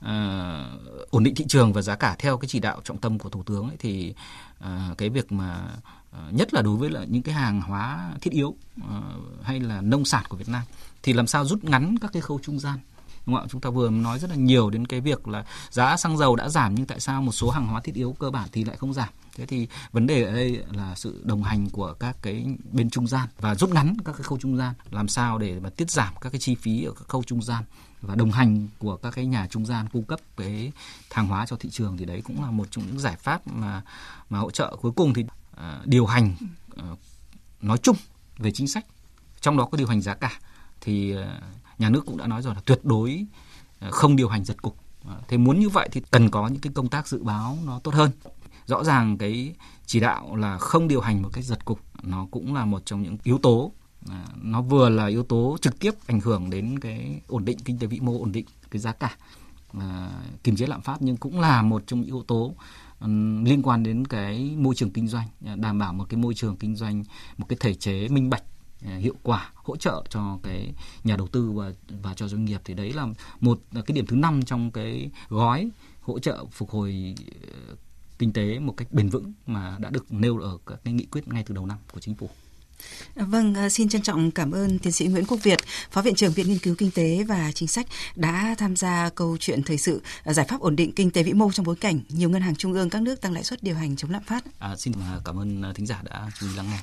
uh, 0.00 1.10
ổn 1.10 1.24
định 1.24 1.34
thị 1.34 1.44
trường 1.48 1.72
và 1.72 1.82
giá 1.82 1.96
cả 1.96 2.16
theo 2.18 2.36
cái 2.36 2.48
chỉ 2.48 2.60
đạo 2.60 2.80
trọng 2.84 2.98
tâm 2.98 3.18
của 3.18 3.28
thủ 3.28 3.42
tướng 3.42 3.68
ấy, 3.68 3.76
thì 3.78 4.14
uh, 4.58 4.98
cái 4.98 5.08
việc 5.08 5.32
mà 5.32 5.60
Ờ, 6.12 6.30
nhất 6.30 6.54
là 6.54 6.62
đối 6.62 6.76
với 6.76 6.90
là 6.90 7.04
những 7.04 7.22
cái 7.22 7.34
hàng 7.34 7.60
hóa 7.60 8.14
thiết 8.20 8.32
yếu 8.32 8.54
ờ, 8.88 9.02
hay 9.42 9.60
là 9.60 9.80
nông 9.80 10.04
sản 10.04 10.24
của 10.28 10.36
Việt 10.36 10.48
Nam. 10.48 10.62
Thì 11.02 11.12
làm 11.12 11.26
sao 11.26 11.44
rút 11.44 11.64
ngắn 11.64 11.94
các 12.00 12.12
cái 12.12 12.22
khâu 12.22 12.38
trung 12.42 12.60
gian? 12.60 12.78
Đúng 13.26 13.36
không 13.36 13.44
ạ? 13.44 13.48
Chúng 13.50 13.60
ta 13.60 13.70
vừa 13.70 13.90
nói 13.90 14.18
rất 14.18 14.30
là 14.30 14.36
nhiều 14.36 14.70
đến 14.70 14.86
cái 14.86 15.00
việc 15.00 15.28
là 15.28 15.44
giá 15.70 15.96
xăng 15.96 16.18
dầu 16.18 16.36
đã 16.36 16.48
giảm, 16.48 16.74
nhưng 16.74 16.86
tại 16.86 17.00
sao 17.00 17.22
một 17.22 17.32
số 17.32 17.50
hàng 17.50 17.66
hóa 17.66 17.80
thiết 17.80 17.94
yếu 17.94 18.16
cơ 18.18 18.30
bản 18.30 18.48
thì 18.52 18.64
lại 18.64 18.76
không 18.76 18.92
giảm? 18.92 19.08
Thế 19.36 19.46
thì 19.46 19.68
vấn 19.92 20.06
đề 20.06 20.24
ở 20.24 20.32
đây 20.32 20.64
là 20.72 20.94
sự 20.94 21.22
đồng 21.24 21.42
hành 21.42 21.70
của 21.70 21.92
các 21.92 22.16
cái 22.22 22.46
bên 22.72 22.90
trung 22.90 23.06
gian 23.06 23.28
và 23.40 23.54
rút 23.54 23.70
ngắn 23.70 23.96
các 24.04 24.12
cái 24.12 24.22
khâu 24.22 24.38
trung 24.38 24.56
gian, 24.56 24.74
làm 24.90 25.08
sao 25.08 25.38
để 25.38 25.60
mà 25.60 25.70
tiết 25.70 25.90
giảm 25.90 26.14
các 26.20 26.30
cái 26.32 26.40
chi 26.40 26.54
phí 26.54 26.84
ở 26.84 26.92
các 26.92 27.08
khâu 27.08 27.22
trung 27.22 27.42
gian 27.42 27.64
và 28.00 28.14
đồng 28.14 28.30
hành 28.30 28.68
của 28.78 28.96
các 28.96 29.14
cái 29.14 29.26
nhà 29.26 29.46
trung 29.50 29.66
gian 29.66 29.88
cung 29.92 30.04
cấp 30.04 30.20
cái 30.36 30.72
hàng 31.10 31.26
hóa 31.26 31.46
cho 31.46 31.56
thị 31.56 31.70
trường 31.70 31.96
thì 31.96 32.04
đấy 32.04 32.22
cũng 32.24 32.44
là 32.44 32.50
một 32.50 32.68
trong 32.70 32.86
những 32.86 32.98
giải 32.98 33.16
pháp 33.16 33.46
mà 33.46 33.82
mà 34.30 34.38
hỗ 34.38 34.50
trợ. 34.50 34.76
Cuối 34.80 34.92
cùng 34.92 35.14
thì 35.14 35.24
À, 35.56 35.80
điều 35.84 36.06
hành 36.06 36.34
à, 36.76 36.84
nói 37.60 37.78
chung 37.78 37.96
về 38.38 38.50
chính 38.50 38.68
sách, 38.68 38.86
trong 39.40 39.56
đó 39.56 39.64
có 39.64 39.78
điều 39.78 39.86
hành 39.86 40.00
giá 40.00 40.14
cả, 40.14 40.38
thì 40.80 41.16
à, 41.16 41.40
nhà 41.78 41.90
nước 41.90 42.06
cũng 42.06 42.16
đã 42.16 42.26
nói 42.26 42.42
rồi 42.42 42.54
là 42.54 42.60
tuyệt 42.64 42.80
đối 42.82 43.26
không 43.90 44.16
điều 44.16 44.28
hành 44.28 44.44
giật 44.44 44.62
cục. 44.62 44.76
Thế 45.28 45.36
muốn 45.36 45.60
như 45.60 45.68
vậy 45.68 45.88
thì 45.92 46.02
cần 46.10 46.30
có 46.30 46.48
những 46.48 46.60
cái 46.60 46.72
công 46.72 46.88
tác 46.88 47.08
dự 47.08 47.22
báo 47.22 47.58
nó 47.64 47.78
tốt 47.78 47.94
hơn. 47.94 48.10
Rõ 48.66 48.84
ràng 48.84 49.18
cái 49.18 49.54
chỉ 49.86 50.00
đạo 50.00 50.36
là 50.36 50.58
không 50.58 50.88
điều 50.88 51.00
hành 51.00 51.22
một 51.22 51.30
cách 51.32 51.44
giật 51.44 51.64
cục 51.64 51.80
nó 52.02 52.26
cũng 52.30 52.54
là 52.54 52.64
một 52.64 52.82
trong 52.84 53.02
những 53.02 53.16
yếu 53.22 53.38
tố 53.38 53.72
nó 54.36 54.62
vừa 54.62 54.88
là 54.88 55.06
yếu 55.06 55.22
tố 55.22 55.56
trực 55.60 55.78
tiếp 55.78 55.94
ảnh 56.06 56.20
hưởng 56.20 56.50
đến 56.50 56.78
cái 56.78 57.20
ổn 57.28 57.44
định 57.44 57.58
kinh 57.64 57.78
tế 57.78 57.86
vĩ 57.86 58.00
mô, 58.00 58.18
ổn 58.18 58.32
định 58.32 58.46
cái 58.70 58.80
giá 58.80 58.92
cả 58.92 59.16
kiềm 60.42 60.56
chế 60.56 60.66
lạm 60.66 60.80
phát 60.80 60.96
nhưng 61.00 61.16
cũng 61.16 61.40
là 61.40 61.62
một 61.62 61.82
trong 61.86 62.00
những 62.00 62.06
yếu 62.06 62.22
tố 62.22 62.54
um, 63.02 63.44
liên 63.44 63.62
quan 63.62 63.82
đến 63.82 64.06
cái 64.06 64.54
môi 64.56 64.74
trường 64.74 64.90
kinh 64.90 65.08
doanh 65.08 65.28
à, 65.46 65.56
đảm 65.56 65.78
bảo 65.78 65.92
một 65.92 66.04
cái 66.08 66.20
môi 66.20 66.34
trường 66.34 66.56
kinh 66.56 66.76
doanh 66.76 67.04
một 67.36 67.46
cái 67.48 67.56
thể 67.60 67.74
chế 67.74 68.08
minh 68.08 68.30
bạch 68.30 68.42
à, 68.86 68.96
hiệu 68.96 69.14
quả 69.22 69.52
hỗ 69.54 69.76
trợ 69.76 70.02
cho 70.10 70.38
cái 70.42 70.72
nhà 71.04 71.16
đầu 71.16 71.28
tư 71.28 71.50
và 71.50 71.72
và 72.02 72.14
cho 72.14 72.28
doanh 72.28 72.44
nghiệp 72.44 72.60
thì 72.64 72.74
đấy 72.74 72.92
là 72.92 73.06
một 73.40 73.60
à, 73.74 73.80
cái 73.86 73.94
điểm 73.94 74.06
thứ 74.06 74.16
năm 74.16 74.42
trong 74.42 74.70
cái 74.70 75.10
gói 75.28 75.70
hỗ 76.00 76.18
trợ 76.18 76.44
phục 76.50 76.70
hồi 76.70 77.14
ờ, 77.52 77.76
kinh 78.18 78.32
tế 78.32 78.58
một 78.58 78.74
cách 78.76 78.92
bền 78.92 79.08
vững 79.08 79.32
mà 79.46 79.76
đã 79.80 79.90
được 79.90 80.12
nêu 80.12 80.38
ở 80.38 80.58
các 80.66 80.80
cái 80.84 80.94
nghị 80.94 81.04
quyết 81.04 81.28
ngay 81.28 81.44
từ 81.46 81.54
đầu 81.54 81.66
năm 81.66 81.78
của 81.92 82.00
chính 82.00 82.14
phủ. 82.14 82.28
Vâng, 83.14 83.54
ờ, 83.54 83.68
xin 83.68 83.88
trân 83.88 84.02
trọng 84.02 84.30
cảm 84.30 84.50
ơn 84.50 84.78
tiến 84.78 84.92
sĩ 84.92 85.06
Nguyễn 85.06 85.24
Quốc 85.26 85.38
Việt, 85.42 85.58
Phó 85.90 86.02
Viện 86.02 86.14
trưởng 86.14 86.32
Viện 86.32 86.48
Nghiên 86.48 86.58
cứu 86.58 86.74
Kinh 86.78 86.90
tế 86.90 87.24
và 87.28 87.52
Chính 87.54 87.68
sách 87.68 87.86
đã 88.16 88.54
tham 88.58 88.76
gia 88.76 89.10
câu 89.14 89.36
chuyện 89.40 89.62
thời 89.62 89.78
sự 89.78 90.02
ờ, 90.24 90.32
giải 90.32 90.46
pháp 90.48 90.60
ổn 90.60 90.76
định 90.76 90.92
kinh 90.92 91.10
tế 91.10 91.22
vĩ 91.22 91.32
mô 91.32 91.52
trong 91.52 91.66
bối 91.66 91.76
cảnh 91.76 92.00
nhiều 92.08 92.30
ngân 92.30 92.42
hàng 92.42 92.56
trung 92.56 92.72
ương 92.72 92.90
các 92.90 93.02
nước 93.02 93.20
tăng 93.20 93.32
lãi 93.32 93.44
suất 93.44 93.62
điều 93.62 93.74
hành 93.74 93.96
chống 93.96 94.10
lạm 94.10 94.22
phát. 94.22 94.44
À, 94.58 94.76
xin 94.76 94.92
ờ, 95.12 95.22
cảm 95.24 95.38
ơn 95.38 95.72
thính 95.74 95.86
giả 95.86 96.00
đã 96.04 96.30
chú 96.40 96.46
ý 96.46 96.56
lắng 96.56 96.66
nghe. 96.70 96.78